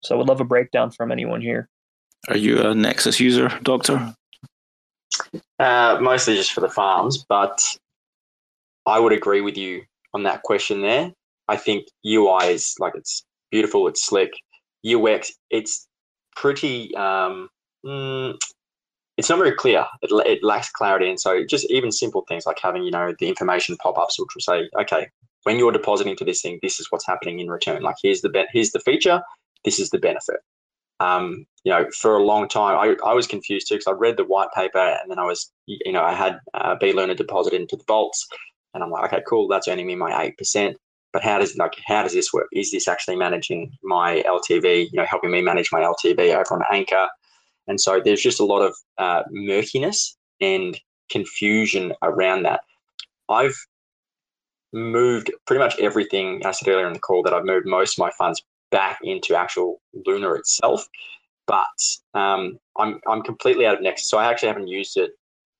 [0.01, 1.69] So I would love a breakdown from anyone here.
[2.27, 4.15] Are you a Nexus user, Doctor?
[5.59, 7.63] Uh, mostly just for the farms, but
[8.85, 9.83] I would agree with you
[10.13, 11.13] on that question there.
[11.47, 14.31] I think UI is like it's beautiful, it's slick.
[14.85, 15.87] UX, it's
[16.35, 16.95] pretty.
[16.95, 17.49] Um,
[17.85, 18.35] mm,
[19.17, 19.85] it's not very clear.
[20.01, 23.27] It, it lacks clarity, and so just even simple things like having you know the
[23.27, 25.07] information pop ups which will say, okay,
[25.43, 27.83] when you're depositing to this thing, this is what's happening in return.
[27.83, 29.21] Like here's the be- here's the feature,
[29.65, 30.37] this is the benefit.
[30.99, 34.15] Um, you know, for a long time, I, I was confused too because I read
[34.17, 37.59] the white paper and then I was, you know, I had uh, B Luna deposited
[37.59, 38.27] into the vaults,
[38.73, 40.77] and I'm like, okay, cool, that's earning me my eight percent
[41.13, 42.47] but how does like how does this work?
[42.51, 44.87] Is this actually managing my LTV?
[44.91, 47.07] You know, helping me manage my LTV over on Anchor,
[47.67, 50.77] and so there's just a lot of uh, murkiness and
[51.11, 52.61] confusion around that.
[53.29, 53.55] I've
[54.73, 56.41] moved pretty much everything.
[56.45, 58.41] I said earlier in the call that I've moved most of my funds
[58.71, 60.87] back into actual Luna itself,
[61.45, 61.65] but
[62.15, 65.11] um, I'm I'm completely out of Nexus, so I actually haven't used it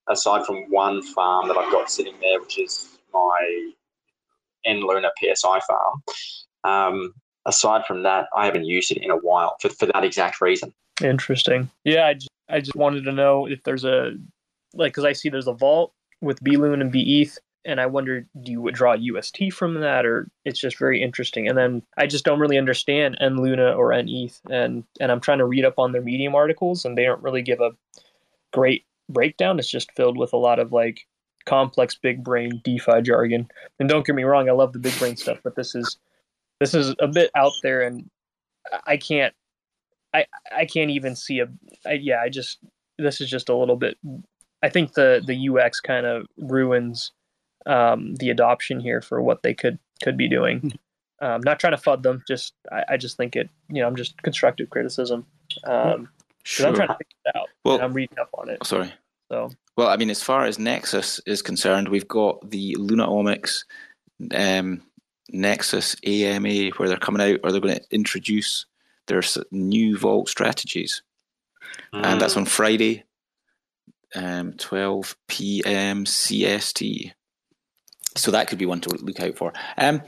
[0.10, 3.72] aside from one farm that I've got sitting there, which is my
[4.66, 6.03] N Luna PSI farm.
[6.64, 7.14] Um,
[7.45, 10.74] aside from that, I haven't used it in a while for, for that exact reason.
[11.01, 11.70] Interesting.
[11.84, 14.11] Yeah, I just, I just wanted to know if there's a
[14.74, 17.86] like because I see there's a vault with B Loon and B ETH, and I
[17.86, 21.47] wonder do you withdraw UST from that or it's just very interesting.
[21.47, 25.22] And then I just don't really understand N Luna or N ETH, and and I'm
[25.22, 27.72] trying to read up on their Medium articles, and they don't really give a
[28.51, 29.59] great breakdown.
[29.59, 31.05] It's just filled with a lot of like
[31.46, 33.48] complex big brain DeFi jargon.
[33.80, 35.98] And don't get me wrong, I love the big brain stuff, but this is
[36.60, 38.10] this is a bit out there, and
[38.86, 39.34] I can't
[40.14, 40.26] I
[40.56, 41.48] I can't even see a
[41.86, 42.60] I, yeah I just
[42.98, 43.98] this is just a little bit.
[44.62, 47.12] I think the the UX kind of ruins
[47.66, 50.60] um, the adoption here for what they could could be doing.
[50.60, 50.70] Hmm.
[51.26, 53.50] Um, not trying to fud them, just I, I, just think it.
[53.70, 55.26] You know, I'm just constructive criticism.
[55.64, 56.10] Um,
[56.44, 56.68] sure.
[56.68, 57.48] I'm trying to figure it out.
[57.64, 58.66] Well, I'm reading up on it.
[58.66, 58.91] Sorry.
[59.32, 63.63] So well, I mean, as far as Nexus is concerned, we've got the Lunaomics
[64.36, 64.84] um,
[65.30, 68.65] Nexus AMA where they're coming out or they're going to introduce
[69.07, 69.21] their
[69.51, 71.01] new vault strategies.
[71.93, 72.05] Mm.
[72.05, 73.03] And that's on Friday,
[74.15, 76.05] um, 12 p.m.
[76.05, 77.11] CST.
[78.15, 79.53] So that could be one to look out for.
[79.78, 80.03] Um,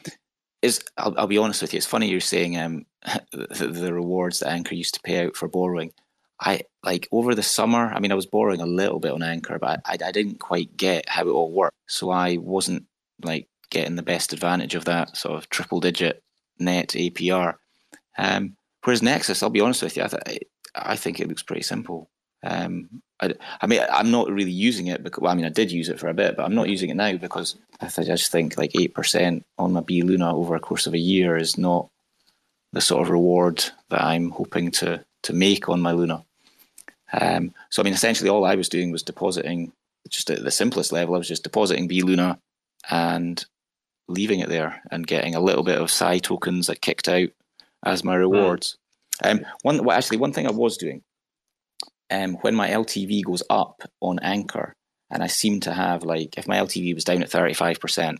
[0.61, 1.77] is I'll, I'll be honest with you.
[1.77, 2.85] It's funny you're saying um,
[3.31, 5.91] the, the rewards that Anchor used to pay out for borrowing.
[6.39, 7.91] I like over the summer.
[7.93, 10.75] I mean, I was borrowing a little bit on Anchor, but I, I didn't quite
[10.75, 11.75] get how it all worked.
[11.87, 12.85] So I wasn't
[13.23, 16.21] like getting the best advantage of that sort of triple digit
[16.59, 17.55] net APR.
[18.17, 21.63] Um, whereas Nexus, I'll be honest with you, I, th- I think it looks pretty
[21.63, 22.09] simple.
[22.43, 25.71] Um, I, I, mean, I'm not really using it because, well, I mean, I did
[25.71, 28.57] use it for a bit, but I'm not using it now because I just think
[28.57, 31.89] like 8% on my B Luna over a course of a year is not
[32.71, 36.23] the sort of reward that I'm hoping to, to make on my Luna.
[37.13, 39.71] Um, so, I mean, essentially all I was doing was depositing,
[40.09, 42.39] just at the simplest level, I was just depositing B Luna
[42.89, 43.43] and
[44.07, 47.29] leaving it there and getting a little bit of Psi tokens that kicked out
[47.83, 48.77] as my rewards.
[49.23, 49.31] Mm.
[49.31, 51.01] Um, one, well, actually, one thing I was doing
[52.11, 54.75] um, when my LTV goes up on Anchor,
[55.09, 58.19] and I seem to have like if my LTV was down at thirty five percent,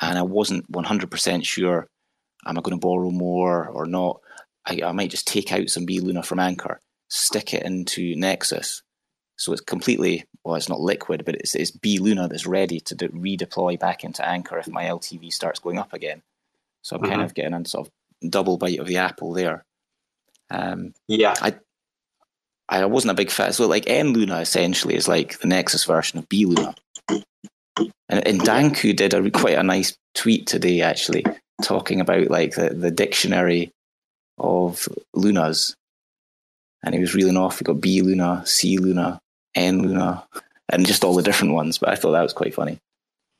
[0.00, 1.88] and I wasn't one hundred percent sure,
[2.46, 4.20] am I going to borrow more or not?
[4.66, 8.82] I, I might just take out some B Luna from Anchor, stick it into Nexus,
[9.36, 12.94] so it's completely well, it's not liquid, but it's, it's B Luna that's ready to
[12.94, 16.22] de- redeploy back into Anchor if my LTV starts going up again.
[16.82, 17.10] So I'm mm-hmm.
[17.10, 19.64] kind of getting a sort of double bite of the apple there.
[20.50, 21.56] Um, yeah, I
[22.68, 23.52] I wasn't a big fan.
[23.52, 26.74] So like N Luna essentially is like the Nexus version of B Luna.
[28.08, 31.24] And, and Danku did a quite a nice tweet today actually
[31.62, 33.72] talking about like the, the dictionary
[34.38, 35.74] of lunas.
[36.82, 37.58] And he was reeling off.
[37.58, 39.20] We got B Luna, C Luna,
[39.54, 40.24] N Luna,
[40.68, 41.78] and just all the different ones.
[41.78, 42.78] But I thought that was quite funny.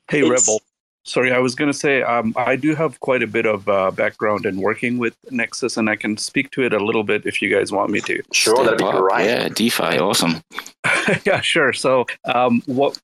[0.09, 0.61] Hey, it's, Rebel.
[1.05, 3.91] Sorry, I was going to say um, I do have quite a bit of uh,
[3.91, 7.41] background in working with Nexus, and I can speak to it a little bit if
[7.41, 8.21] you guys want me to.
[8.33, 9.25] Sure, that'd be great.
[9.25, 10.41] Yeah, DeFi, awesome.
[11.25, 11.71] yeah, sure.
[11.71, 12.99] So, um, what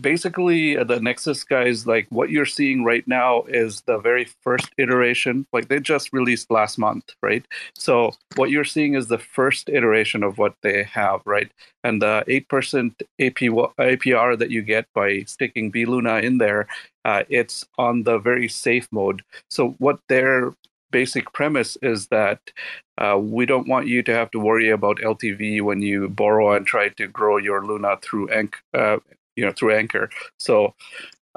[0.00, 4.68] basically uh, the nexus guys like what you're seeing right now is the very first
[4.78, 5.46] iteration.
[5.52, 7.44] Like they just released last month right?
[7.74, 11.50] So what you're seeing is the first iteration of what they have right?
[11.82, 16.66] And the 8% AP, apr that you get by sticking bluna in there
[17.04, 19.22] uh, it's on the very safe mode.
[19.48, 20.52] So what their
[20.90, 22.40] basic premise is that
[22.98, 26.66] uh, we don't want you to have to worry about LTV when you borrow and
[26.66, 28.28] try to grow your Luna through
[28.74, 28.98] uh,
[29.40, 30.10] you know through Anchor.
[30.38, 30.74] So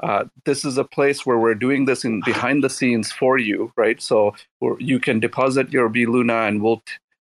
[0.02, 3.72] uh, this is a place where we're doing this in behind the scenes for you,
[3.76, 4.00] right?
[4.02, 4.34] So
[4.78, 6.82] you can deposit your B Luna, and we'll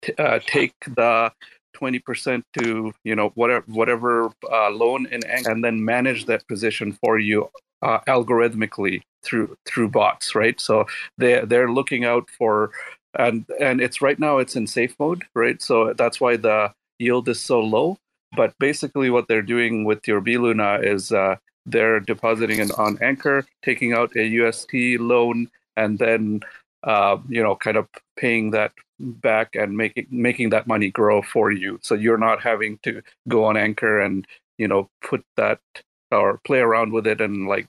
[0.02, 1.30] t- uh, take the
[1.76, 6.98] 20% to you know whatever whatever uh, loan in Anchor, and then manage that position
[7.00, 7.48] for you
[7.82, 10.60] uh, algorithmically through through bots, right?
[10.60, 10.86] So
[11.18, 12.72] they they're looking out for
[13.14, 15.62] and and it's right now it's in safe mode, right?
[15.62, 17.98] So that's why the yield is so low.
[18.36, 22.98] But basically, what they're doing with your B Luna is uh, they're depositing it on
[23.00, 26.40] Anchor, taking out a UST loan, and then
[26.84, 31.50] uh, you know, kind of paying that back and making making that money grow for
[31.50, 31.78] you.
[31.82, 34.26] So you're not having to go on Anchor and
[34.58, 35.60] you know put that
[36.10, 37.68] or play around with it and like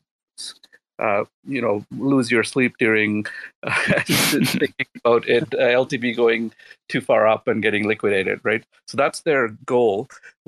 [1.00, 3.26] uh, you know lose your sleep during
[3.64, 5.84] uh, thinking about it uh,
[6.16, 6.52] going
[6.90, 8.64] too far up and getting liquidated, right?
[8.88, 10.08] So that's their goal.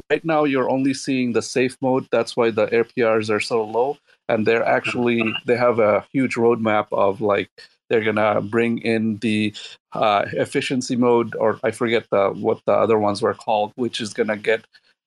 [0.09, 2.07] Right now, you're only seeing the safe mode.
[2.11, 3.97] That's why the APRs are so low,
[4.29, 7.49] and they're actually they have a huge roadmap of like
[7.89, 9.53] they're gonna bring in the
[9.93, 14.13] uh, efficiency mode, or I forget the what the other ones were called, which is
[14.13, 14.65] gonna get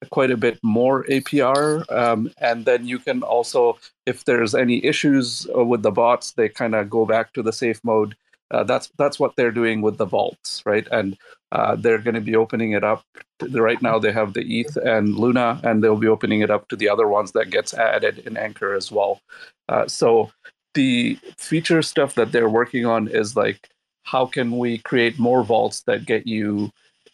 [0.09, 1.91] quite a bit more APR.
[1.93, 6.49] Um, and then you can also, if there's any issues uh, with the bots, they
[6.49, 8.17] kind of go back to the safe mode.
[8.51, 10.89] Uh, that's that's what they're doing with the vaults, right?
[10.91, 11.17] And
[11.53, 13.05] uh, they're going to be opening it up.
[13.49, 16.77] Right now, they have the ETH and Luna, and they'll be opening it up to
[16.77, 19.21] the other ones that gets added in Anchor as well.
[19.69, 20.33] Uh, so
[20.75, 23.71] the feature stuff that they're working on is like,
[24.03, 26.71] how can we create more vaults that get you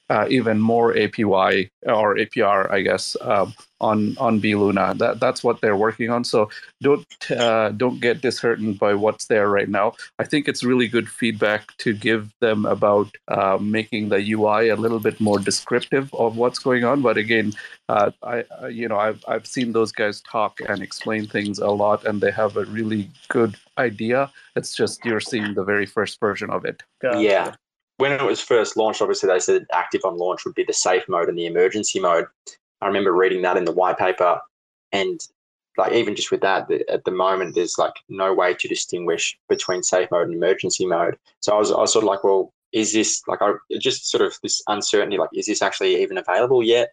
[0.09, 4.94] uh, even more APY or APR, I guess, um, on on Luna.
[4.94, 6.22] That that's what they're working on.
[6.24, 6.48] So
[6.80, 9.94] don't uh, don't get disheartened by what's there right now.
[10.18, 14.76] I think it's really good feedback to give them about uh, making the UI a
[14.76, 17.02] little bit more descriptive of what's going on.
[17.02, 17.52] But again,
[17.88, 22.04] uh, I you know I've I've seen those guys talk and explain things a lot,
[22.07, 24.30] and they have a really good idea.
[24.54, 26.82] It's just you're seeing the very first version of it.
[27.02, 27.57] Yeah
[27.99, 31.09] when it was first launched, obviously they said active on launch would be the safe
[31.09, 32.26] mode and the emergency mode.
[32.80, 34.40] I remember reading that in the white paper,
[34.92, 35.20] and
[35.78, 39.82] like even just with that, at the moment there's like no way to distinguish between
[39.82, 41.16] safe mode and emergency mode.
[41.40, 44.22] So I was, I was sort of like, well, is this like I just sort
[44.22, 46.90] of this uncertainty, like is this actually even available yet?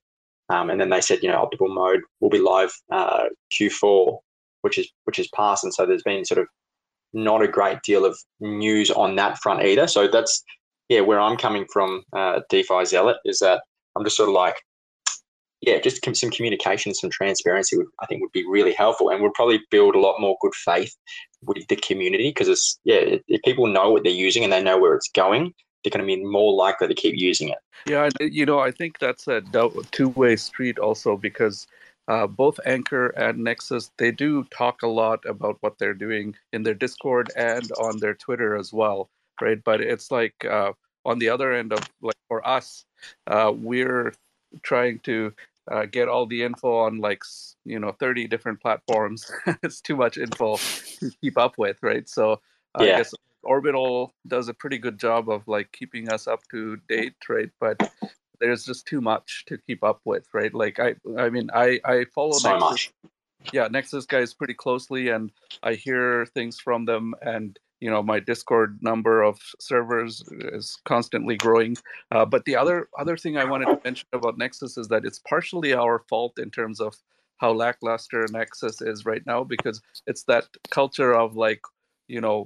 [0.50, 4.20] Um, and then they said, you know, optimal mode will be live uh, Q4,
[4.62, 6.48] which is which is passed, and so there's been sort of
[7.14, 9.88] not a great deal of news on that front either.
[9.88, 10.44] So that's
[10.90, 13.64] yeah, where I'm coming from, uh, DeFi Zealot, is that
[13.96, 14.56] I'm just sort of like,
[15.62, 19.34] yeah, just some communication, some transparency would I think would be really helpful, and would
[19.34, 20.94] probably build a lot more good faith
[21.46, 24.78] with the community because it's yeah, if people know what they're using and they know
[24.78, 25.54] where it's going,
[25.84, 27.58] they're going to be more likely to keep using it.
[27.86, 29.42] Yeah, you know, I think that's a
[29.92, 31.68] two-way street also because
[32.08, 36.64] uh, both Anchor and Nexus they do talk a lot about what they're doing in
[36.64, 39.10] their Discord and on their Twitter as well,
[39.42, 39.64] right?
[39.64, 40.74] But it's like uh,
[41.06, 42.86] on the other end of like for us,
[43.28, 44.14] uh, we're
[44.62, 45.34] trying to
[45.72, 47.24] uh, get all the info on like
[47.66, 49.32] you know 30 different platforms
[49.64, 52.42] it's too much info to keep up with right so
[52.80, 52.84] yeah.
[52.84, 53.14] i guess
[53.44, 57.94] orbital does a pretty good job of like keeping us up to date right but
[58.40, 62.06] there's just too much to keep up with right like i i mean i i
[62.14, 62.94] follow so nexus, much.
[63.54, 65.32] yeah nexus guys pretty closely and
[65.62, 71.36] i hear things from them and you know my discord number of servers is constantly
[71.36, 71.76] growing.
[72.12, 75.20] Uh, but the other other thing i wanted to mention about nexus is that it's
[75.20, 76.96] partially our fault in terms of
[77.38, 81.62] how lackluster nexus is right now because it's that culture of like
[82.08, 82.46] you know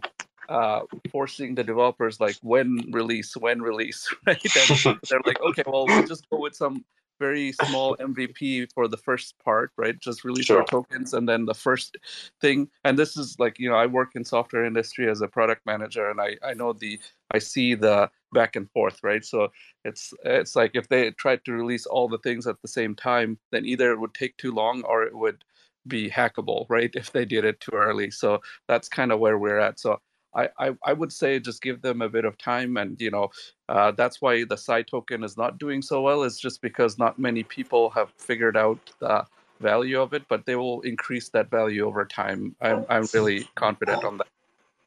[0.49, 0.79] uh,
[1.11, 4.41] forcing the developers like when release when release right?
[4.55, 6.83] And they're like okay well we'll just go with some
[7.19, 9.99] very small MVP for the first part, right?
[9.99, 10.59] Just release sure.
[10.59, 11.97] our tokens and then the first
[12.41, 12.69] thing.
[12.83, 16.09] And this is like, you know, I work in software industry as a product manager
[16.09, 16.99] and I, I know the
[17.31, 19.23] I see the back and forth, right?
[19.23, 19.49] So
[19.83, 23.37] it's it's like if they tried to release all the things at the same time,
[23.51, 25.43] then either it would take too long or it would
[25.87, 26.91] be hackable, right?
[26.93, 28.11] If they did it too early.
[28.11, 29.79] So that's kind of where we're at.
[29.79, 29.99] So
[30.37, 33.29] I, I, I would say just give them a bit of time and you know
[33.67, 37.17] uh, that's why the Psi token is not doing so well is just because not
[37.17, 39.25] many people have figured out the
[39.59, 42.55] value of it but they will increase that value over time.
[42.61, 44.27] I'm, I'm really confident on that.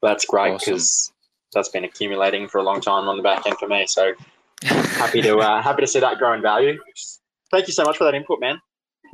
[0.01, 1.15] That's great because awesome.
[1.53, 4.13] that's been accumulating for a long time on the back end for me so
[4.63, 6.79] happy to uh, happy to see that growing value.
[7.51, 8.61] Thank you so much for that input man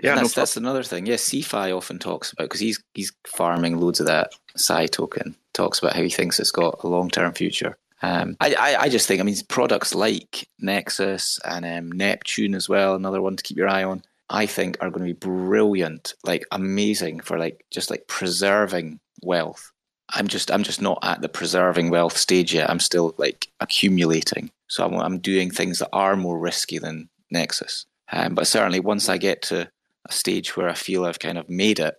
[0.03, 1.07] yeah, that's, no that's another thing.
[1.07, 5.37] Yeah, CFI often talks about because he's he's farming loads of that Psi token.
[5.55, 7.77] Talks about how he thinks it's got a long term future.
[8.03, 12.69] Um, I, I, I just think I mean products like Nexus and um, Neptune as
[12.69, 14.03] well, another one to keep your eye on.
[14.29, 19.73] I think are going to be brilliant, like amazing for like just like preserving wealth.
[20.11, 22.69] I'm just I'm just not at the preserving wealth stage yet.
[22.69, 24.51] I'm still like accumulating.
[24.69, 27.87] So I'm, I'm doing things that are more risky than Nexus.
[28.13, 29.69] Um, but certainly once I get to
[30.09, 31.95] a stage where I feel I've kind of made it,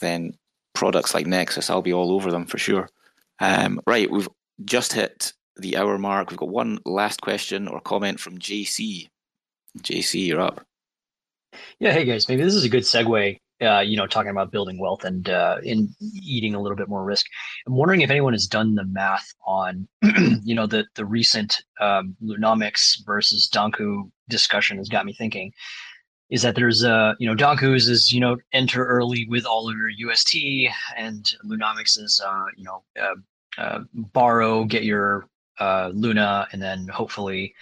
[0.00, 0.34] then
[0.74, 2.88] products like Nexus, I'll be all over them for sure.
[3.40, 4.28] Um, right, we've
[4.64, 6.30] just hit the hour mark.
[6.30, 9.08] We've got one last question or comment from JC.
[9.78, 10.64] JC, you're up.
[11.78, 13.38] Yeah, hey guys, maybe this is a good segue.
[13.62, 17.04] Uh, you know, talking about building wealth and uh, in eating a little bit more
[17.04, 17.26] risk.
[17.66, 19.86] I'm wondering if anyone has done the math on,
[20.42, 25.52] you know, the the recent um, Lunomics versus Danku discussion has got me thinking
[26.30, 29.76] is that there's a you know Danku's is you know enter early with all of
[29.76, 30.36] your UST
[30.96, 35.26] and Lunomics is uh you know uh, uh, borrow get your
[35.58, 37.54] uh, Luna and then hopefully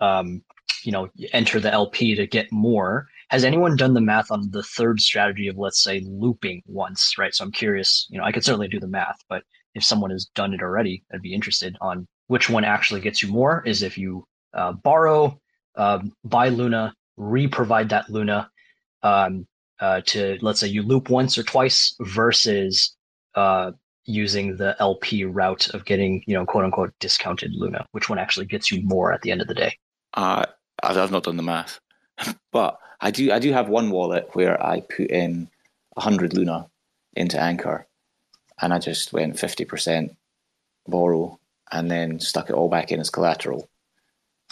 [0.00, 0.42] um
[0.82, 3.06] you know enter the LP to get more.
[3.28, 7.32] Has anyone done the math on the third strategy of let's say looping once, right?
[7.32, 9.44] So I'm curious, you know, I could certainly do the math, but
[9.76, 13.28] if someone has done it already, I'd be interested on which one actually gets you
[13.28, 13.62] more.
[13.64, 15.38] Is if you uh, borrow,
[15.76, 18.50] um, buy Luna, re-provide that Luna
[19.02, 19.46] um,
[19.80, 22.96] uh, to let's say you loop once or twice versus
[23.34, 23.72] uh,
[24.04, 27.86] using the LP route of getting you know quote unquote discounted Luna.
[27.92, 29.76] Which one actually gets you more at the end of the day?
[30.14, 30.44] Uh,
[30.82, 31.80] I've not done the math,
[32.52, 33.32] but I do.
[33.32, 35.48] I do have one wallet where I put in
[35.96, 36.68] hundred Luna
[37.14, 37.86] into Anchor,
[38.60, 40.16] and I just went fifty percent
[40.86, 41.38] borrow
[41.70, 43.68] and then stuck it all back in as collateral.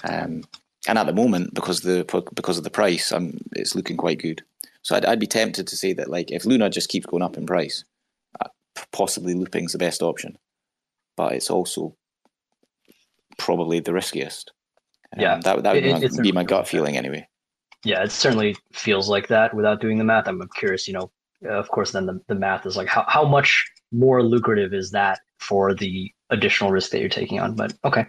[0.05, 0.45] Um,
[0.89, 4.43] and at the moment, because the because of the price, I'm, it's looking quite good.
[4.82, 7.36] So I'd, I'd be tempted to say that like if Luna just keeps going up
[7.36, 7.84] in price,
[8.41, 8.49] uh,
[8.91, 10.39] possibly looping's the best option,
[11.16, 11.95] but it's also
[13.36, 14.51] probably the riskiest.
[15.14, 17.28] Um, yeah, that that would it, be my gut feeling anyway.
[17.84, 20.26] Yeah, it certainly feels like that without doing the math.
[20.26, 21.11] I'm curious, you know,
[21.49, 25.20] of course, then the, the math is like how, how much more lucrative is that
[25.39, 27.55] for the additional risk that you're taking on?
[27.55, 28.07] But okay.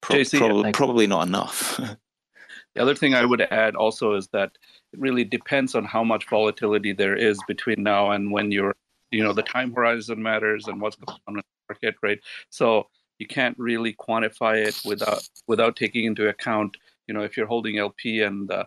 [0.00, 1.80] Pro- JC, probably, probably not enough.
[2.78, 4.52] the other thing I would add also is that
[4.92, 8.76] it really depends on how much volatility there is between now and when you're,
[9.10, 12.20] you know, the time horizon matters and what's going on in the market, right?
[12.50, 12.86] So
[13.18, 16.76] you can't really quantify it without without taking into account,
[17.08, 18.64] you know, if you're holding LP and uh,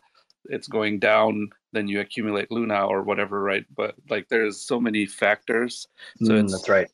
[0.50, 3.66] it's going down, then you accumulate Luna or whatever, right?
[3.74, 5.88] But like, there's so many factors.
[6.22, 6.90] So mm, that's right.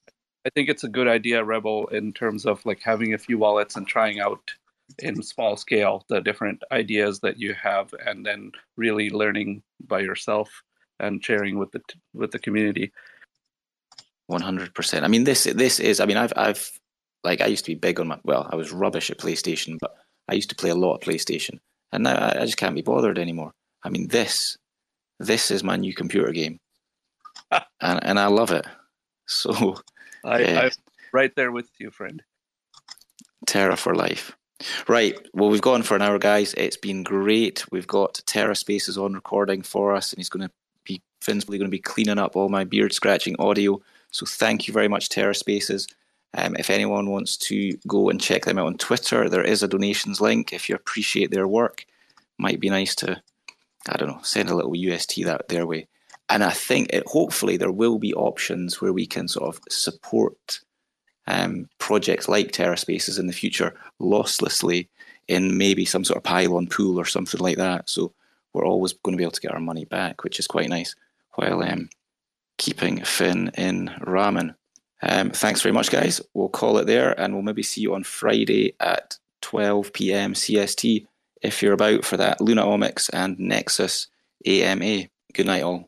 [0.46, 3.76] I think it's a good idea, Rebel, in terms of like having a few wallets
[3.76, 4.52] and trying out
[5.00, 10.64] in small scale the different ideas that you have, and then really learning by yourself
[11.00, 11.82] and sharing with the
[12.14, 12.92] with the community.
[14.28, 15.06] One hundred percent.
[15.06, 16.00] I mean, this this is.
[16.00, 16.72] I mean, I've I've
[17.24, 18.20] like I used to be big on my.
[18.24, 19.96] Well, I was rubbish at PlayStation, but
[20.28, 21.60] I used to play a lot of PlayStation,
[21.92, 23.54] and now I, I just can't be bothered anymore.
[23.84, 24.58] I mean, this
[25.20, 26.60] this is my new computer game,
[27.52, 28.66] and and I love it.
[29.30, 29.76] So,
[30.24, 30.60] I, yeah.
[30.62, 30.72] I'm
[31.12, 32.24] right there with you, friend.
[33.46, 34.36] Terra for life.
[34.88, 35.16] Right.
[35.34, 36.54] Well, we've gone for an hour, guys.
[36.56, 37.64] It's been great.
[37.72, 40.54] We've got Terra Spaces on recording for us, and he's going to
[40.84, 43.82] be Finn's probably going to be cleaning up all my beard scratching audio.
[44.12, 45.88] So thank you very much, Terra Spaces.
[46.34, 49.68] Um, if anyone wants to go and check them out on Twitter, there is a
[49.68, 50.54] donations link.
[50.54, 51.86] If you appreciate their work,
[52.38, 53.22] might be nice to,
[53.90, 55.88] I don't know, send a little UST that their way.
[56.30, 60.60] And I think it, hopefully there will be options where we can sort of support
[61.28, 64.88] um, projects like Terra Spaces in the future losslessly
[65.28, 67.90] in maybe some sort of pylon pool or something like that.
[67.90, 68.14] So
[68.54, 70.96] we're always going to be able to get our money back, which is quite nice,
[71.34, 71.90] while um,
[72.58, 74.56] keeping Finn in ramen.
[75.02, 76.22] Um, thanks very much, guys.
[76.34, 80.34] We'll call it there, and we'll maybe see you on Friday at 12 p.m.
[80.34, 81.06] CST
[81.42, 84.08] if you're about for that Lunaomics and Nexus
[84.46, 85.04] AMA.
[85.34, 85.87] Good night, all.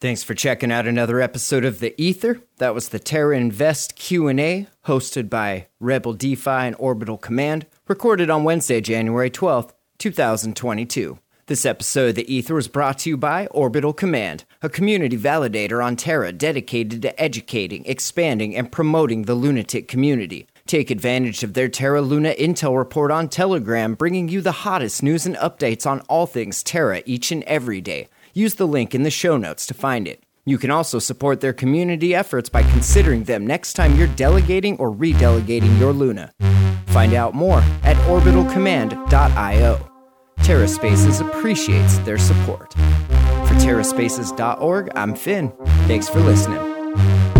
[0.00, 2.40] Thanks for checking out another episode of The Ether.
[2.56, 8.42] That was the Terra Invest Q&A hosted by Rebel DeFi and Orbital Command, recorded on
[8.42, 11.18] Wednesday, January 12th, 2022.
[11.48, 15.84] This episode of The Ether was brought to you by Orbital Command, a community validator
[15.84, 20.46] on Terra dedicated to educating, expanding, and promoting the lunatic community.
[20.66, 25.26] Take advantage of their Terra Luna Intel report on Telegram, bringing you the hottest news
[25.26, 28.08] and updates on all things Terra each and every day.
[28.34, 30.22] Use the link in the show notes to find it.
[30.44, 34.90] You can also support their community efforts by considering them next time you're delegating or
[34.92, 36.32] redelegating your Luna.
[36.86, 39.86] Find out more at orbitalcommand.io.
[40.40, 42.72] TerraSpaces appreciates their support.
[42.72, 45.52] For terraspaces.org, I'm Finn.
[45.86, 47.39] Thanks for listening.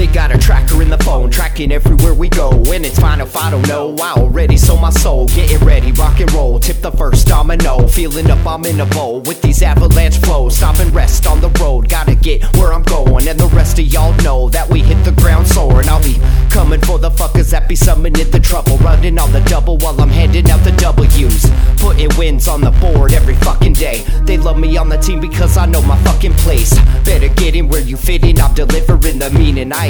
[0.00, 2.52] They got a tracker in the phone, tracking everywhere we go.
[2.52, 3.94] And it's fine if I don't know.
[3.96, 5.28] I already sold my soul.
[5.28, 6.58] Getting ready, rock and roll.
[6.58, 7.86] Tip the first domino.
[7.86, 10.56] Feeling up, I'm in a bowl with these avalanche flows.
[10.56, 11.90] Stop and rest on the road.
[11.90, 13.28] Gotta get where I'm going.
[13.28, 15.86] And the rest of y'all know that we hit the ground soaring.
[15.86, 18.78] I'll be coming for the fuckers that be summoning the trouble.
[18.78, 21.44] Running on the double while I'm handing out the W's.
[21.76, 24.02] Putting wins on the board every fucking day.
[24.22, 26.72] They love me on the team because I know my fucking place.
[27.04, 28.40] Better get in where you fit in.
[28.40, 29.74] I'm delivering the meaning.
[29.74, 29.89] I